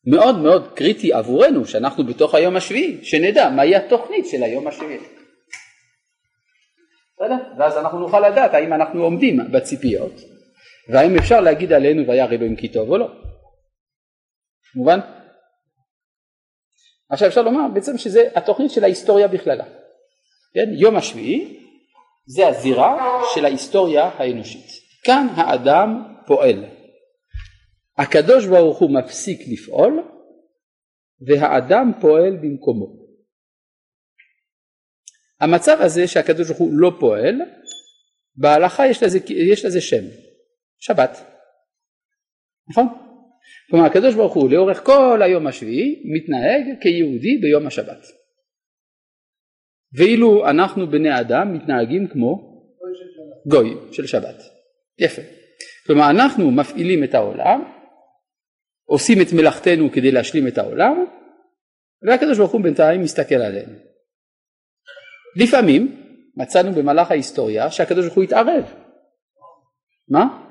[0.08, 5.00] מאוד מאוד קריטי עבורנו שאנחנו בתוך היום השביעי, שנדע מהי התוכנית של היום השביעי.
[7.58, 10.14] ואז אנחנו נוכל לדעת האם אנחנו עומדים בציפיות
[10.90, 13.08] והאם אפשר להגיד עלינו וירא אלוהים כי טוב או לא.
[14.76, 15.00] מובן?
[17.10, 19.66] עכשיו אפשר לומר בעצם שזה התוכנית של ההיסטוריה בכללה.
[20.54, 20.70] כן?
[20.74, 21.68] יום השביעי
[22.26, 24.68] זה הזירה של ההיסטוריה האנושית.
[25.04, 26.66] כאן האדם פועל.
[27.98, 30.04] הקדוש ברוך הוא מפסיק לפעול
[31.28, 33.02] והאדם פועל במקומו.
[35.42, 37.36] המצב הזה שהקדוש ברוך הוא לא פועל,
[38.36, 40.04] בהלכה יש לזה, יש לזה שם,
[40.82, 41.18] שבת.
[42.70, 42.88] נכון?
[43.70, 48.06] כלומר הקדוש ברוך הוא לאורך כל היום השביעי מתנהג כיהודי ביום השבת.
[49.98, 52.52] ואילו אנחנו בני אדם מתנהגים כמו
[53.48, 54.36] גוי של שבת.
[55.00, 55.22] יפה.
[55.88, 57.64] כלומר אנחנו מפעילים את העולם,
[58.86, 61.06] עושים את מלאכתנו כדי להשלים את העולם,
[62.08, 63.70] והקדוש ברוך הוא בינתיים מסתכל עליהם.
[65.36, 66.04] לפעמים
[66.38, 68.74] מצאנו במהלך ההיסטוריה שהקדוש ברוך הוא התערב.
[70.10, 70.51] מה?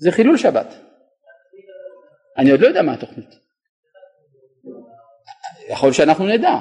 [0.00, 0.74] זה חילול שבת.
[2.38, 3.28] אני עוד לא יודע מה התוכנית.
[5.70, 6.54] יכול שאנחנו נדע.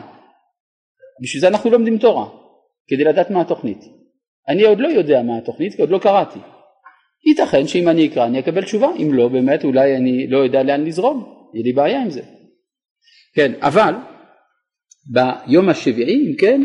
[1.22, 2.30] בשביל זה אנחנו לומדים תורה,
[2.88, 3.80] כדי לדעת מה התוכנית.
[4.50, 6.40] אני עוד לא יודע מה התוכנית, כי עוד לא קראתי.
[7.28, 10.86] ייתכן שאם אני אקרא אני אקבל תשובה, אם לא באמת אולי אני לא יודע לאן
[10.86, 12.22] לזרום, יהיה לי בעיה עם זה.
[13.36, 13.94] כן, אבל
[15.06, 16.64] ביום השביעי, אם כן,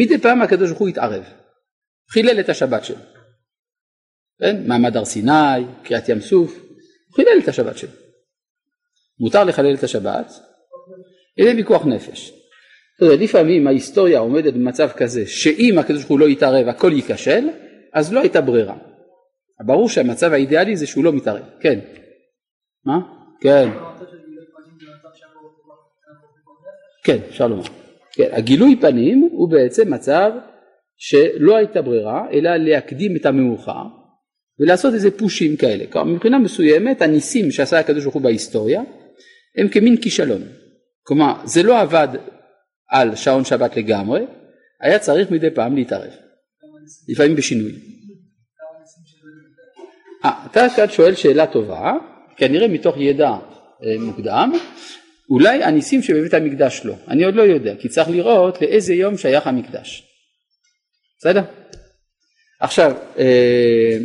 [0.00, 1.24] מדי פעם הקדוש ברוך הוא התערב,
[2.10, 3.17] חילל את השבת שלו.
[4.40, 4.62] כן?
[4.66, 6.58] מעמד הר סיני, קריעת ים סוף,
[7.08, 7.90] הוא חילל את השבת שלו.
[9.20, 10.32] מותר לחלל את השבת,
[11.38, 12.32] אין ויכוח נפש.
[12.96, 17.48] אתה יודע, לפעמים ההיסטוריה עומדת במצב כזה שאם הקדוש ברוך הוא לא יתערב הכל ייכשל,
[17.94, 18.76] אז לא הייתה ברירה.
[19.66, 21.78] ברור שהמצב האידיאלי זה שהוא לא מתערב, כן.
[22.84, 22.98] מה?
[23.40, 23.68] כן.
[27.04, 27.62] כן, אפשר לומר.
[28.12, 30.30] כן, הגילוי פנים הוא בעצם מצב
[30.96, 33.97] שלא הייתה ברירה אלא להקדים את המאוחר
[34.60, 35.86] ולעשות איזה פושים כאלה.
[35.86, 38.82] כלומר מבחינה מסוימת הניסים שעשה הקדוש ברוך הוא בהיסטוריה
[39.58, 40.42] הם כמין כישלון.
[41.02, 42.08] כלומר זה לא עבד
[42.90, 44.20] על שעון שבת לגמרי,
[44.80, 46.12] היה צריך מדי פעם להתערב.
[47.08, 47.72] לפעמים בשינוי.
[50.24, 51.92] אה, אתה כאן שואל שאלה טובה,
[52.36, 53.38] כנראה מתוך ידע אה,
[54.00, 54.52] מוקדם,
[55.30, 59.46] אולי הניסים שבבית המקדש לא, אני עוד לא יודע, כי צריך לראות לאיזה יום שייך
[59.46, 60.04] המקדש.
[61.18, 61.42] בסדר?
[62.60, 63.98] עכשיו, אה,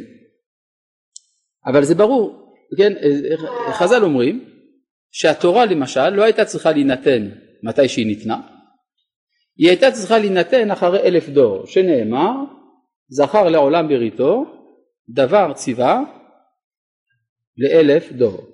[1.66, 2.94] אבל זה ברור, כן,
[3.72, 4.50] חז"ל אומרים
[5.12, 7.30] שהתורה למשל לא הייתה צריכה להינתן
[7.64, 8.42] מתי שהיא ניתנה,
[9.58, 12.32] היא הייתה צריכה להינתן אחרי אלף דור, שנאמר
[13.10, 14.46] זכר לעולם בריתו
[15.10, 16.02] דבר ציווה
[17.58, 18.48] לאלף דור.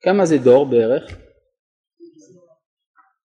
[0.00, 1.16] כמה זה דור בערך?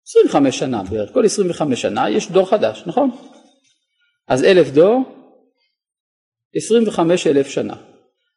[0.07, 3.11] 25 שנה בערך, כל 25 שנה יש דור חדש, נכון?
[4.29, 5.03] אז אלף דור,
[6.57, 7.94] 25 אלף שנה.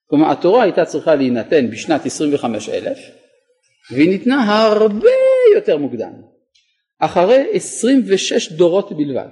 [0.10, 2.98] כלומר התורה הייתה צריכה להינתן בשנת 25 אלף
[3.92, 5.10] והיא ניתנה הרבה
[5.56, 6.14] יותר מוקדם,
[7.00, 9.28] אחרי 26 דורות בלבד.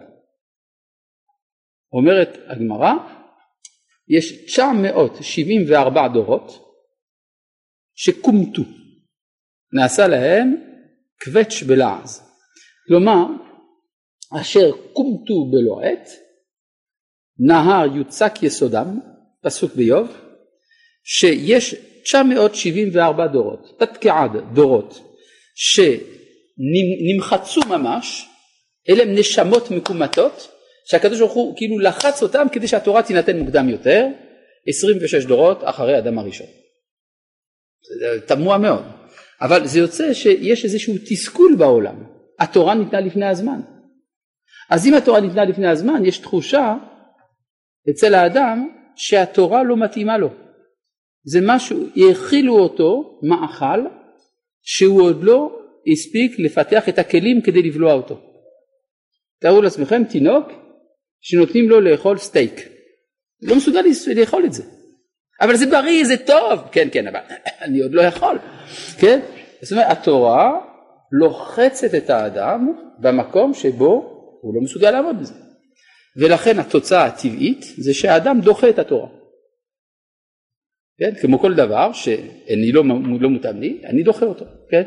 [1.93, 2.91] אומרת הגמרא,
[4.07, 6.51] יש 974 דורות
[7.95, 8.61] שכומתו,
[9.73, 10.55] נעשה להם
[11.23, 12.31] קווץ' בלעז.
[12.88, 13.25] כלומר,
[14.41, 16.09] אשר כומתו בלא עת,
[17.39, 18.99] נהר יוצק יסודם,
[19.41, 20.24] פסוק באיוב,
[21.05, 24.99] שיש 974 דורות, תתקעד דורות,
[27.15, 28.25] שנמחצו ממש,
[28.89, 30.51] אלה הם נשמות מקומטות,
[30.85, 34.07] שהקדוש ברוך הוא כאילו לחץ אותם כדי שהתורה תינתן מוקדם יותר,
[34.67, 36.47] 26 דורות אחרי אדם הראשון.
[38.25, 38.83] תמוה מאוד,
[39.41, 42.03] אבל זה יוצא שיש איזשהו תסכול בעולם.
[42.39, 43.61] התורה ניתנה לפני הזמן.
[44.69, 46.75] אז אם התורה ניתנה לפני הזמן, יש תחושה
[47.89, 50.44] אצל האדם שהתורה לא מתאימה לו.
[51.25, 53.85] זה משהו, האכילו אותו מאכל
[54.63, 55.59] שהוא עוד לא
[55.91, 58.21] הספיק לפתח את הכלים כדי לבלוע אותו.
[59.41, 60.47] תארו לעצמכם תינוק
[61.21, 62.69] שנותנים לו לאכול סטייק.
[63.41, 63.81] לא מסוגל
[64.15, 64.63] לאכול את זה.
[65.41, 66.59] אבל זה בריא, זה טוב.
[66.71, 67.19] כן, כן, אבל
[67.65, 68.39] אני עוד לא יכול.
[68.97, 69.19] כן?
[69.61, 70.51] זאת אומרת, התורה
[71.11, 72.67] לוחצת את האדם
[72.99, 75.33] במקום שבו הוא לא מסוגל לעמוד בזה.
[76.17, 79.07] ולכן התוצאה הטבעית זה שהאדם דוחה את התורה.
[80.99, 81.15] כן?
[81.21, 82.84] כמו כל דבר שאני לא,
[83.19, 84.45] לא מותאם לי, אני דוחה אותו.
[84.71, 84.84] כן?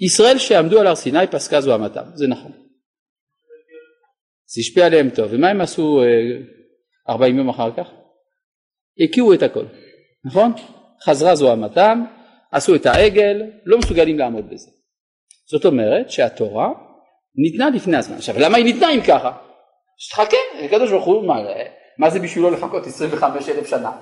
[0.00, 2.52] ישראל שעמדו על הר סיני פסקה זו המתם, זה נכון.
[4.46, 5.28] זה השפיע עליהם טוב.
[5.30, 6.08] ומה הם עשו אה,
[7.08, 7.90] 40 יום אחר כך?
[9.04, 9.64] הקיאו את הכל,
[10.24, 10.52] נכון?
[11.04, 12.04] חזרה זו המתם,
[12.52, 14.70] עשו את העגל, לא מסוגלים לעמוד בזה.
[15.50, 16.68] זאת אומרת שהתורה
[17.36, 18.16] ניתנה לפני הזמן.
[18.16, 19.36] עכשיו למה היא ניתנה אם ככה?
[19.98, 21.34] שתחכה, הקדוש ברוך הוא, מה,
[21.98, 23.92] מה זה בשבילו לחכות 25 אלף שנה?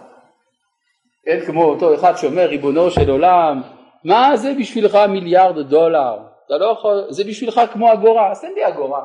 [1.27, 3.63] אין כמו אותו אחד שאומר ריבונו של עולם,
[4.05, 6.19] מה זה בשבילך מיליארד דולר?
[6.47, 9.01] אתה לא יכול, זה בשבילך כמו אגורה, אז תן לי אגורה.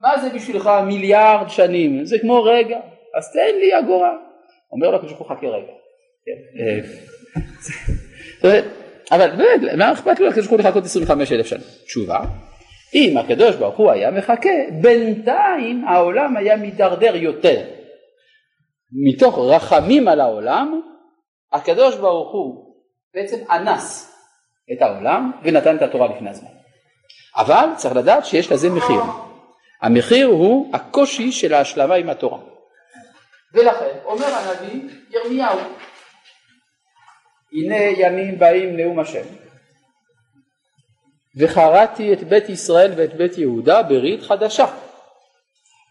[0.00, 2.04] מה זה בשבילך מיליארד שנים?
[2.04, 2.78] זה כמו רגע,
[3.18, 4.12] אז תן לי אגורה.
[4.72, 5.72] אומר לו הקדוש ברוך הוא חכה רגע.
[6.24, 6.60] כן,
[8.48, 8.60] אה,
[9.16, 11.60] אבל באמת, מה אכפת לו לקדוש ברוך הוא לחכות 25 אלף שנה?
[11.84, 12.20] תשובה,
[12.94, 14.50] אם הקדוש ברוך הוא היה מחכה,
[14.82, 17.64] בינתיים העולם היה מידרדר יותר.
[18.92, 20.80] מתוך רחמים על העולם,
[21.52, 22.74] הקדוש ברוך הוא
[23.14, 24.16] בעצם אנס
[24.72, 26.48] את העולם ונתן את התורה לפני הזמן.
[27.36, 29.02] אבל צריך לדעת שיש לזה מחיר.
[29.82, 32.38] המחיר הוא הקושי של ההשלמה עם התורה.
[33.54, 35.58] ולכן אומר הנביא ירמיהו
[37.52, 39.24] הנה ימים באים נאום השם
[41.36, 44.66] וחרתי את בית ישראל ואת בית יהודה ברית חדשה.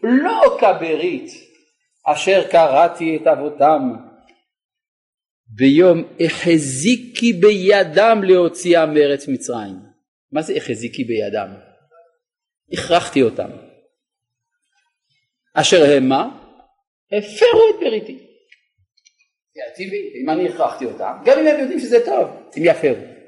[0.02, 1.30] לא כברית
[2.06, 3.80] אשר קראתי את אבותם
[5.46, 9.76] ביום החזיקי בידם להוציאם מארץ מצרים.
[10.32, 11.48] מה זה החזיקי בידם?
[12.72, 13.50] הכרחתי אותם.
[15.54, 16.28] אשר המה
[17.06, 18.18] הפרו את בריתי.
[19.54, 23.19] זה הטבעי, אם אני הכרחתי אותם, גם אם הם יודעים שזה טוב, הם יפרו.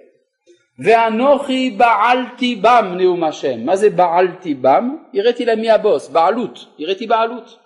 [0.85, 3.65] ואנוכי בעלתי בם נאום השם.
[3.65, 4.97] מה זה בעלתי בם?
[5.15, 7.59] הראיתי להם מי הבוס, בעלות, הראיתי בעלות.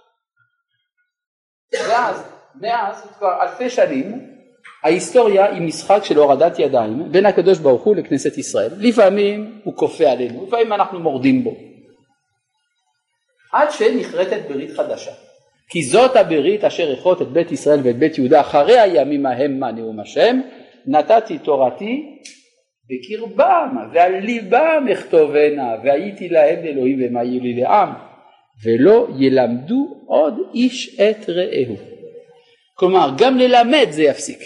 [1.72, 2.22] ואז,
[2.60, 4.36] מאז כבר אלפי שנים,
[4.84, 8.70] ההיסטוריה היא משחק של הורדת ידיים בין הקדוש ברוך הוא לכנסת ישראל.
[8.78, 11.54] לפעמים הוא כופה עלינו, לפעמים אנחנו מורדים בו.
[13.52, 15.10] עד שנכרתת ברית חדשה.
[15.68, 20.00] כי זאת הברית אשר אכרות את בית ישראל ואת בית יהודה אחרי הימים ההם נאום
[20.00, 20.40] השם,
[20.86, 22.22] נתתי תורתי
[22.90, 27.88] בקרבם ועל ליבם אכתובנה והייתי להם אלוהים ומה יהיו לי לעם
[28.64, 31.76] ולא ילמדו עוד איש את רעהו.
[32.74, 34.38] כלומר גם ללמד זה יפסיק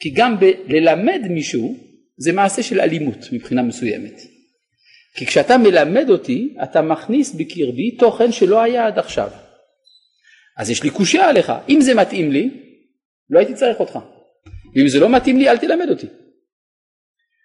[0.00, 1.74] כי גם ב- ללמד מישהו
[2.16, 4.20] זה מעשה של אלימות מבחינה מסוימת.
[5.14, 9.30] כי כשאתה מלמד אותי אתה מכניס בקרבי תוכן שלא היה עד עכשיו.
[10.58, 11.52] אז יש לי קושייה עליך.
[11.68, 12.50] אם זה מתאים לי
[13.30, 13.98] לא הייתי צריך אותך.
[14.74, 16.06] ואם זה לא מתאים לי אל תלמד אותי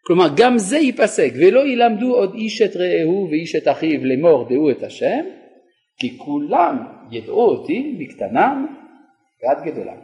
[0.06, 4.72] כלומר גם זה ייפסק ולא ילמדו עוד איש את רעהו ואיש את אחיו לאמור דעו
[4.72, 5.26] את השם
[6.00, 6.78] כי כולם
[7.12, 8.68] ידעו אותי מקטנם
[9.44, 9.98] ועד גדולם.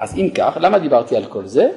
[0.00, 1.68] אז אם כך למה דיברתי על כל זה?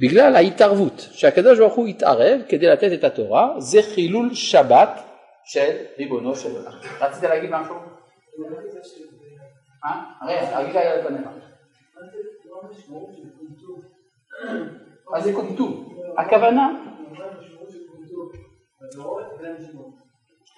[0.00, 5.00] בגלל ההתערבות שהקדוש ברוך הוא התערב כדי לתת את התורה זה חילול שבת
[5.44, 6.72] של ריבונו של עולם.
[7.00, 7.74] רצית להגיד משהו?
[9.84, 10.04] מה?
[10.20, 11.28] הרי הגישה היה לפניך.
[15.10, 15.84] מה זה קומטו?
[16.18, 16.91] הכוונה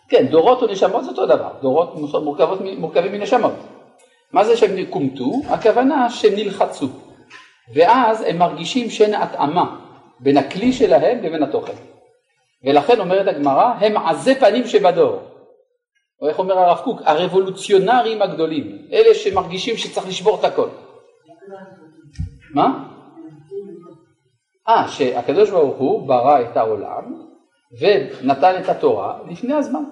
[0.09, 3.53] כן, דורות או נשמות זה אותו דבר, דורות מורכבות, מורכבים מנשמות.
[4.33, 5.33] מה זה שהם קומטו?
[5.49, 6.89] הכוונה שהם נלחצו,
[7.75, 9.81] ואז הם מרגישים שאין התאמה
[10.21, 11.73] בין הכלי שלהם לבין התוכן.
[12.65, 15.21] ולכן אומרת הגמרא, הם עזי פנים שבדור.
[16.21, 20.69] או איך אומר הרב קוק, הרבולוציונרים הגדולים, אלה שמרגישים שצריך לשבור את הכל.
[22.55, 22.94] מה?
[24.69, 27.15] אה, שהקדוש ברוך הוא ברא את העולם
[27.81, 29.85] ונתן את התורה לפני הזמן.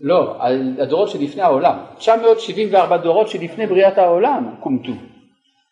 [0.00, 0.36] לא,
[0.78, 4.92] הדורות שלפני העולם, 974 דורות שלפני בריאת העולם קומטו.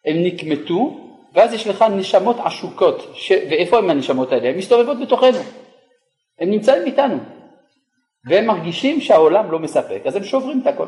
[0.04, 1.02] הם נקמטו
[1.34, 3.32] ואז יש לך נשמות עשוקות, ש...
[3.32, 4.48] ואיפה הם הנשמות האלה?
[4.48, 5.38] הן מסתובבות בתוכנו,
[6.38, 7.18] הם נמצאים איתנו
[8.28, 10.86] והם מרגישים שהעולם לא מספק, אז הם שוברים את הכל.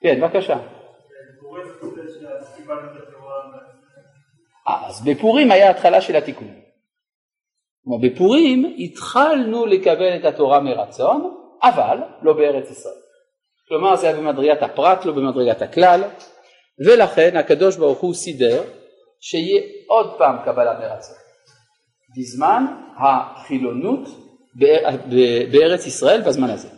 [0.00, 0.58] כן, בבקשה.
[4.66, 6.48] אז בפורים היה התחלה של התיקון.
[7.84, 12.94] כלומר בפורים התחלנו לקבל את התורה מרצון, אבל לא בארץ ישראל.
[13.68, 16.02] כלומר זה היה במדרגת הפרט, לא במדרגת הכלל,
[16.86, 18.62] ולכן הקדוש ברוך הוא סידר
[19.20, 21.16] שיהיה עוד פעם קבלה מרצון.
[22.18, 22.64] בזמן
[22.98, 24.08] החילונות
[25.52, 26.68] בארץ ישראל בזמן הזה.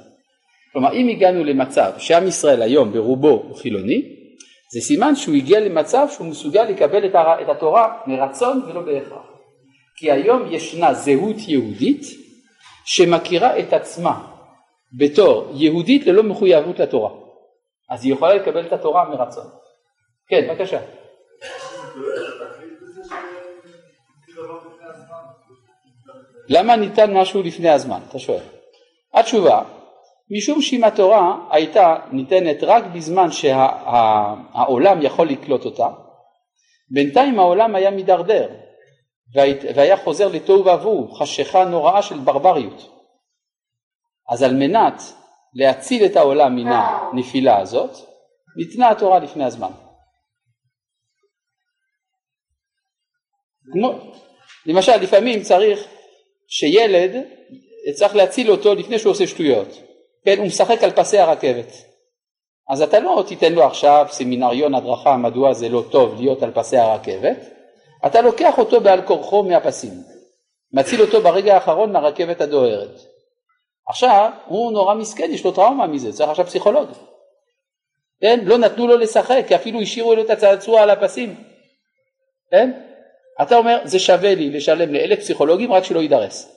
[0.73, 4.18] כלומר אם הגענו למצב שעם ישראל היום ברובו הוא חילוני,
[4.73, 7.07] זה סימן שהוא הגיע למצב שהוא מסוגל לקבל
[7.43, 9.27] את התורה מרצון ולא בהכרח.
[9.97, 12.03] כי היום ישנה זהות יהודית
[12.85, 14.27] שמכירה את עצמה
[14.99, 17.11] בתור יהודית ללא מחויבות לתורה.
[17.91, 19.47] אז היא יכולה לקבל את התורה מרצון.
[20.29, 20.81] כן, בבקשה.
[26.49, 28.01] למה ניתן משהו לפני הזמן?
[28.09, 28.43] אתה שואל.
[29.15, 29.63] התשובה,
[30.31, 35.89] משום שאם התורה הייתה ניתנת רק בזמן שהעולם יכול לקלוט אותה,
[36.91, 38.49] בינתיים העולם היה מידרדר
[39.75, 42.91] והיה חוזר לתוהו ובוהו, חשיכה נוראה של ברבריות.
[44.29, 45.03] אז על מנת
[45.55, 47.91] להציל את העולם מן הנפילה הזאת,
[48.57, 49.71] ניתנה התורה לפני הזמן.
[53.73, 54.13] כמו,
[54.67, 55.89] למשל לפעמים צריך
[56.49, 57.11] שילד
[57.95, 59.69] צריך להציל אותו לפני שהוא עושה שטויות,
[60.25, 61.73] כן, הוא משחק על פסי הרכבת,
[62.69, 66.77] אז אתה לא תיתן לו עכשיו סמינריון הדרכה מדוע זה לא טוב להיות על פסי
[66.77, 67.37] הרכבת,
[68.07, 69.93] אתה לוקח אותו בעל כורחו מהפסים,
[70.73, 73.01] מציל אותו ברגע האחרון מהרכבת הדוהרת.
[73.89, 76.89] עכשיו הוא נורא מסכן, יש לו טראומה מזה, צריך עכשיו פסיכולוג.
[78.21, 78.41] כן?
[78.45, 81.45] לא נתנו לו לשחק, כי אפילו השאירו לו את הצעצוע על הפסים.
[82.51, 82.81] כן?
[83.43, 86.57] אתה אומר, זה שווה לי לשלם לאלף פסיכולוגים רק שלא יידרס.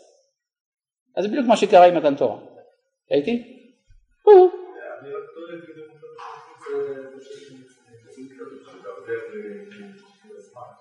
[1.17, 2.37] אז זה בדיוק מה שקרה עם מתן תורה.
[3.09, 3.61] הייתי?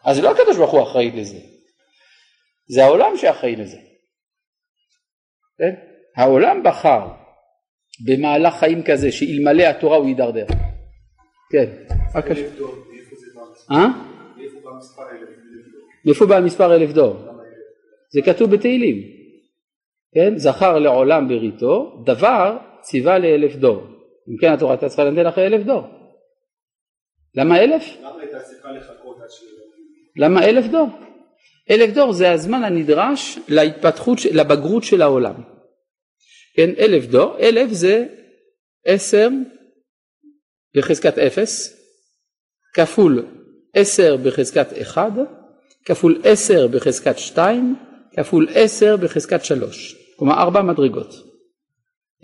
[0.05, 1.39] אז לא הקדוש ברוך הוא אחראי לזה.
[2.69, 3.77] זה העולם שאחראי לזה.
[5.59, 5.75] כן?
[6.17, 7.07] העולם בחר
[8.07, 10.47] במהלך חיים כזה שאלמלא התורה הוא יידרדר.
[11.53, 11.71] כן,
[12.15, 12.47] בבקשה.
[13.71, 13.87] אה?
[16.05, 17.17] מאיפה בא המספר אלף דור?
[18.11, 19.20] זה כתוב בתהילים.
[20.15, 20.39] כן?
[20.39, 23.83] זכר לעולם בריתו, דבר ציווה לאלף דור.
[24.29, 25.83] אם כן התורה הייתה צריכה לנתן אחרי אלף דור.
[27.35, 27.83] למה אלף?
[28.01, 29.41] למה הייתה צריכה לחכות עד ש...
[30.17, 30.89] למה אלף דור?
[31.71, 35.35] אלף דור זה הזמן הנדרש להתפתחות, לבגרות של העולם.
[36.57, 38.07] כן, אלף דור, אלף זה
[38.87, 39.29] עשר
[40.77, 41.77] בחזקת אפס,
[42.75, 43.27] כפול
[43.75, 45.11] עשר בחזקת אחד,
[45.85, 47.77] כפול עשר בחזקת שתיים,
[48.17, 50.00] כפול עשר בחזקת שלוש.
[50.21, 51.15] כלומר ארבע מדרגות.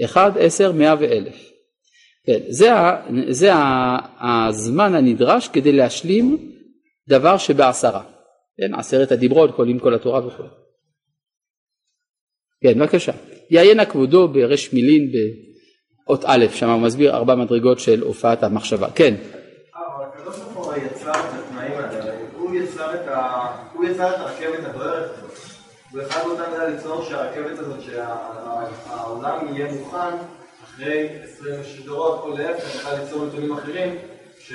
[0.05, 1.51] אחד, עשר, מאה ואלף.
[2.27, 2.71] כן, זה,
[3.29, 3.51] זה
[4.21, 6.53] הזמן הנדרש כדי להשלים
[7.09, 8.03] דבר שבעשרה.
[8.57, 10.45] כן, עשרת הדיברות, כוללים כל התורה וכו'.
[12.63, 13.13] כן, בבקשה.
[13.51, 18.91] יעיין הכבודו ברש מילין באות א', שם הוא מסביר ארבע מדרגות של הופעת המחשבה.
[18.91, 19.15] כן.
[19.15, 22.15] אבל הקדוש ברוך הוא יצר את התנאים האלה,
[23.73, 25.26] הוא יצר את הרכבת הזאת.
[25.97, 30.17] הוא אחד מאותם מידה ליצור שהרכבת הזאת, שהעולם יהיה מוכן
[30.65, 33.95] אחרי 26 דורות, או להפך, בכלל ליצור נתונים אחרים,
[34.39, 34.53] ש...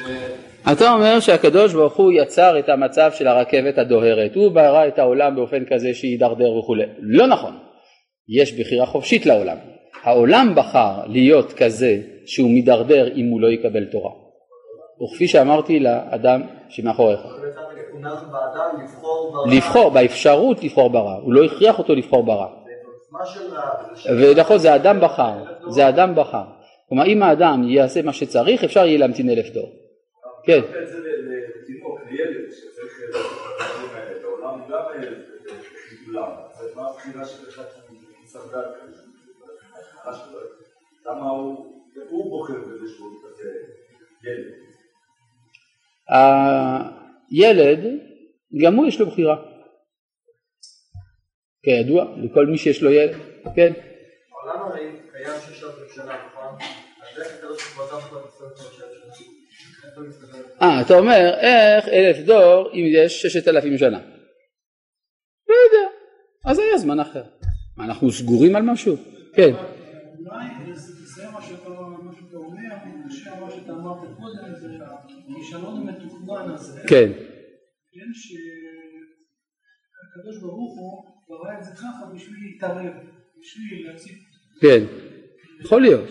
[0.72, 5.36] אתה אומר שהקדוש ברוך הוא יצר את המצב של הרכבת הדוהרת, הוא ברא את העולם
[5.36, 6.84] באופן כזה שיידרדר וכולי.
[7.00, 7.58] לא נכון,
[8.30, 9.58] יש בחירה חופשית לעולם.
[10.04, 14.12] העולם בחר להיות כזה שהוא מידרדר אם הוא לא יקבל תורה.
[15.04, 17.20] וכפי שאמרתי לאדם שמאחוריך,
[18.84, 19.56] לבחור ברע.
[19.56, 22.48] לבחור, באפשרות לבחור ברע, הוא לא הכריח אותו לבחור ברע.
[24.20, 25.34] ונכון, זה האדם בחר,
[25.70, 26.44] זה האדם בחר.
[26.90, 29.70] כלומר, אם האדם יעשה מה שצריך, אפשר יהיה להמתין אלף דור.
[30.44, 30.62] כן.
[38.52, 40.40] דעת כזה?
[41.06, 43.50] למה הוא, הוא בוחר בזה שהוא כזה
[44.24, 44.54] ילד?
[47.32, 47.80] הילד,
[48.64, 49.36] גם הוא יש לו בחירה.
[51.64, 53.18] כידוע, לכל מי שיש לו ילד,
[53.56, 53.74] כן.
[54.32, 56.58] העולם הרי קיים שש אלפים שנה, נכון?
[56.60, 57.78] אז איך הקדוש
[60.08, 60.42] מסתדר?
[60.62, 64.00] אה, אתה אומר, איך אלף דור אם יש ששת אלפים שנה?
[65.50, 65.88] לא יודע,
[66.46, 67.24] אז היה זמן אחר.
[67.78, 68.96] מה, אנחנו סגורים על משהו?
[69.34, 69.54] כן.
[69.54, 70.46] אולי
[71.16, 71.88] זה מה שאתה אומר,
[73.42, 74.68] מה שאתה אמרת קודם, זה
[75.32, 77.12] הכישלון המתוכנן הזה, כן,
[77.94, 78.10] כן,
[80.14, 82.94] שהקדוש ברוך הוא ברא את זה ככה בשביל להתערב,
[83.40, 84.16] בשביל להציג
[84.62, 84.84] כן.
[85.62, 86.10] יכול להיות.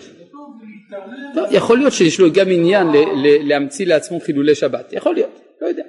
[1.35, 2.87] טוב, יכול להיות שיש לו גם עניין
[3.21, 4.93] להמציא לעצמו חילולי שבת.
[4.93, 5.83] יכול להיות, לא יודע.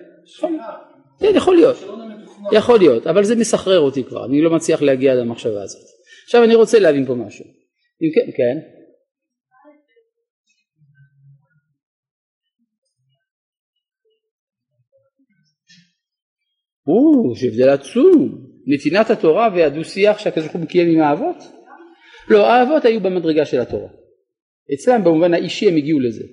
[1.19, 1.77] כן, יכול להיות.
[2.51, 5.81] יכול להיות, אבל זה מסחרר אותי כבר, אני לא מצליח להגיע למחשבה הזאת.
[6.23, 7.45] עכשיו אני רוצה להבין פה משהו.
[8.01, 8.80] אם כן, כן.
[16.87, 18.37] או, יש הבדל עצום.
[18.67, 21.35] נתינת התורה והדו-שיח שהקדוש ברוך הוא קיים עם האבות?
[22.29, 23.89] לא, האבות היו במדרגה של התורה.
[24.73, 26.23] אצלם במובן האישי הם הגיעו לזה.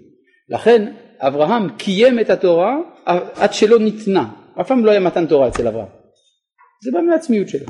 [0.48, 2.76] לכן אברהם קיים את התורה
[3.34, 4.28] עד שלא ניתנה.
[4.60, 5.88] אף פעם לא היה מתן תורה אצל אברהם.
[6.84, 7.66] זה בא מהעצמיות שלו.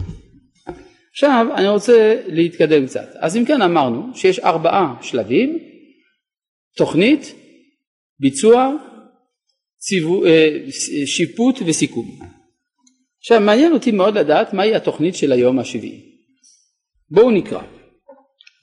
[1.10, 3.08] עכשיו אני רוצה להתקדם קצת.
[3.18, 5.58] אז אם כן אמרנו שיש ארבעה שלבים,
[6.76, 7.34] תוכנית,
[8.20, 8.72] ביצוע,
[9.78, 10.56] ציוו, אה,
[11.06, 12.37] שיפוט וסיכום.
[13.20, 16.18] עכשיו מעניין אותי מאוד לדעת מהי התוכנית של היום השביעי.
[17.10, 17.62] בואו נקרא.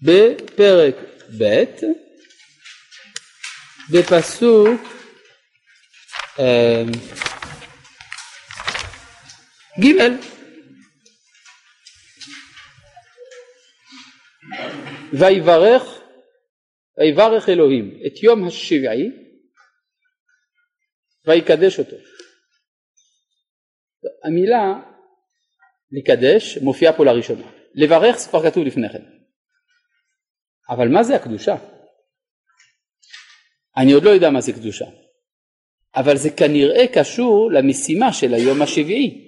[0.01, 0.95] בפרק
[1.39, 1.63] ב'
[3.91, 4.81] בפסוק
[6.39, 6.83] אה,
[9.79, 9.85] ג'
[15.13, 15.83] ויברך
[16.99, 19.09] ויברך אלוהים את יום השביעי
[21.27, 21.95] ויקדש אותו.
[24.27, 24.73] המילה
[25.91, 27.51] לקדש מופיעה פה לראשונה.
[27.75, 29.03] לברך זה כבר כתוב לפני כן.
[30.69, 31.55] אבל מה זה הקדושה?
[33.77, 34.85] אני עוד לא יודע מה זה קדושה.
[35.95, 39.25] אבל זה כנראה קשור למשימה של היום השביעי.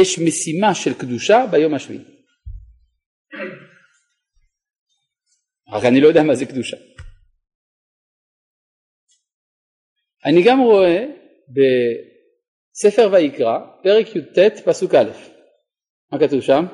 [0.00, 2.04] יש משימה של קדושה ביום השביעי.
[5.72, 6.76] רק אני לא יודע מה זה קדושה.
[10.24, 11.04] אני גם רואה
[12.78, 15.10] בספר ויקרא, פרק י"ט פסוק א',
[16.12, 16.64] מה כתוב שם?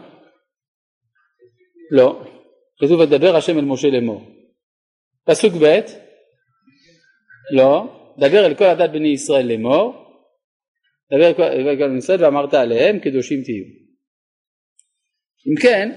[1.91, 2.25] לא,
[2.79, 4.23] כתוב ודבר השם אל משה לאמור.
[5.25, 5.81] פסוק ב',
[7.57, 7.85] לא,
[8.19, 9.95] דבר אל כל הדת בני ישראל לאמור,
[11.13, 13.65] דבר כל ישראל ואמרת עליהם קדושים תהיו.
[15.47, 15.91] אם כן,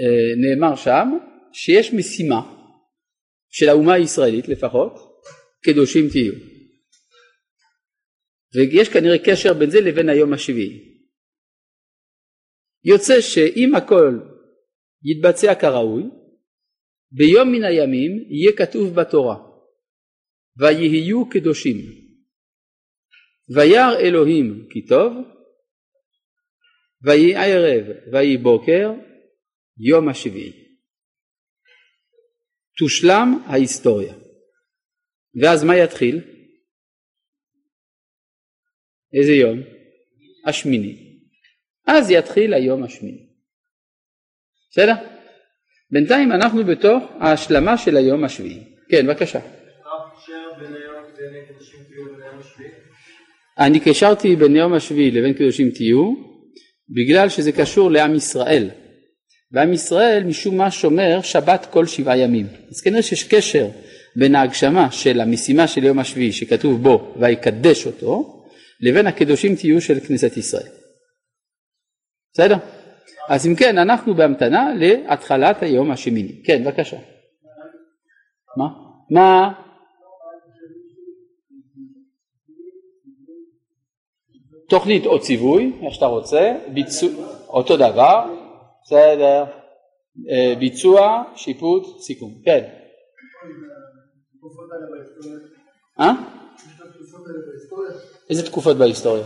[0.00, 1.08] אה, נאמר שם
[1.52, 2.54] שיש משימה
[3.50, 4.92] של האומה הישראלית לפחות,
[5.62, 6.57] קדושים תהיו.
[8.58, 10.98] ויש כנראה קשר בין זה לבין היום השביעי.
[12.84, 14.18] יוצא שאם הכל
[15.02, 16.02] יתבצע כראוי,
[17.12, 19.36] ביום מן הימים יהיה כתוב בתורה
[20.56, 21.76] ויהיו קדושים
[23.54, 25.12] וירא אלוהים כי טוב
[27.02, 28.90] ויהי ערב ויהי בוקר
[29.78, 30.68] יום השביעי.
[32.78, 34.14] תושלם ההיסטוריה.
[35.42, 36.37] ואז מה יתחיל?
[39.14, 39.60] איזה יום?
[40.46, 40.96] השמיני.
[41.86, 43.26] אז יתחיל היום השמיני.
[44.70, 44.94] בסדר?
[45.90, 48.64] בינתיים אנחנו בתוך ההשלמה של היום השביעי.
[48.90, 49.40] כן, בבקשה.
[53.58, 56.14] אני קשרתי בין יום השביעי לבין קדושים תהיו
[56.88, 58.70] בגלל שזה קשור לעם ישראל
[59.52, 63.68] ועם ישראל משום מה שומר שבת כל שבעה ימים אז כנראה שיש קשר
[64.16, 68.37] בין ההגשמה של המשימה של יום השביעי שכתוב בו ויקדש אותו
[68.80, 70.68] לבין הקדושים תהיו של כנסת ישראל
[72.32, 72.56] בסדר?
[73.28, 76.98] אז אם כן אנחנו בהמתנה להתחלת היום השמיני כן בבקשה
[78.56, 78.68] מה?
[79.10, 79.52] מה?
[84.68, 87.10] תוכנית או ציווי, איך שאתה רוצה, ביצוע,
[87.48, 88.24] אותו דבר,
[88.82, 89.44] בסדר,
[90.30, 92.64] אה, ביצוע, שיפוט, סיכום, כן.
[96.00, 96.12] אה?
[98.30, 99.24] איזה תקופות בהיסטוריה?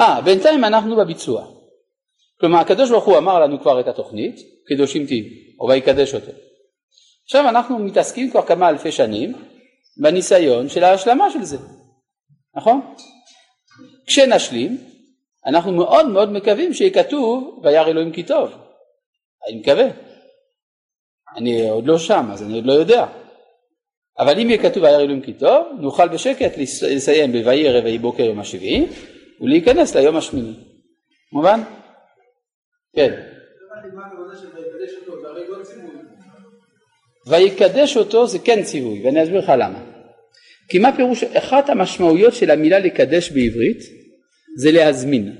[0.00, 1.46] אה, בינתיים אנחנו בביצוע.
[2.40, 4.36] כלומר הקדוש ברוך הוא אמר לנו כבר את התוכנית,
[4.66, 5.24] קדושים תהיו,
[5.60, 6.32] או ויקדש אותו.
[7.24, 9.32] עכשיו אנחנו מתעסקים כבר כמה אלפי שנים
[9.96, 11.56] בניסיון של ההשלמה של זה,
[12.56, 12.94] נכון?
[14.06, 14.78] כשנשלים,
[15.46, 18.50] אנחנו מאוד מאוד מקווים שיהיה כתוב וירא אלוהים כי טוב.
[19.48, 19.86] אני מקווה.
[21.36, 23.06] אני עוד לא שם, אז אני עוד לא יודע.
[24.18, 28.22] אבל אם יהיה כתוב וירא אלוהים כי טוב, נוכל בשקט לסיים ב"ויהי ערב ויהי בוקר
[28.22, 28.86] יום השביעי"
[29.40, 30.54] ולהיכנס ליום השמיני.
[31.32, 31.60] מובן?
[32.96, 33.22] כן.
[37.26, 39.84] ויקדש אותו זה כן ציווי ואני אסביר לך למה.
[40.68, 43.78] כי מה פירוש, אחת המשמעויות של המילה לקדש בעברית
[44.58, 45.36] זה להזמין.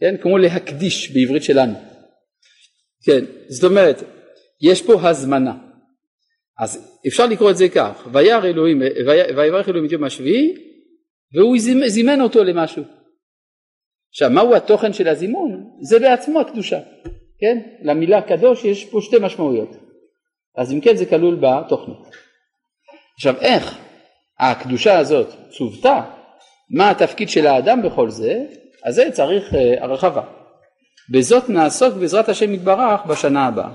[0.00, 1.91] כן, כמו להקדיש בעברית שלנו.
[3.04, 4.02] כן, זאת אומרת,
[4.60, 5.54] יש פה הזמנה.
[6.58, 8.82] אז אפשר לקרוא את זה כך, וירא אלוהים,
[9.36, 10.54] ויברך אלוהים את יום השביעי,
[11.34, 12.82] והוא זימן אותו למשהו.
[14.10, 15.70] עכשיו, מהו התוכן של הזימון?
[15.80, 16.78] זה בעצמו הקדושה.
[17.38, 17.58] כן?
[17.82, 19.68] למילה קדוש יש פה שתי משמעויות.
[20.56, 21.98] אז אם כן זה כלול בתוכנית.
[23.14, 23.78] עכשיו איך
[24.38, 25.28] הקדושה הזאת
[25.58, 26.00] צוותה,
[26.70, 28.44] מה התפקיד של האדם בכל זה,
[28.84, 30.22] אז זה צריך uh, הרחבה.
[31.12, 33.68] בזאת נעסוק בעזרת השם יתברך בשנה הבאה.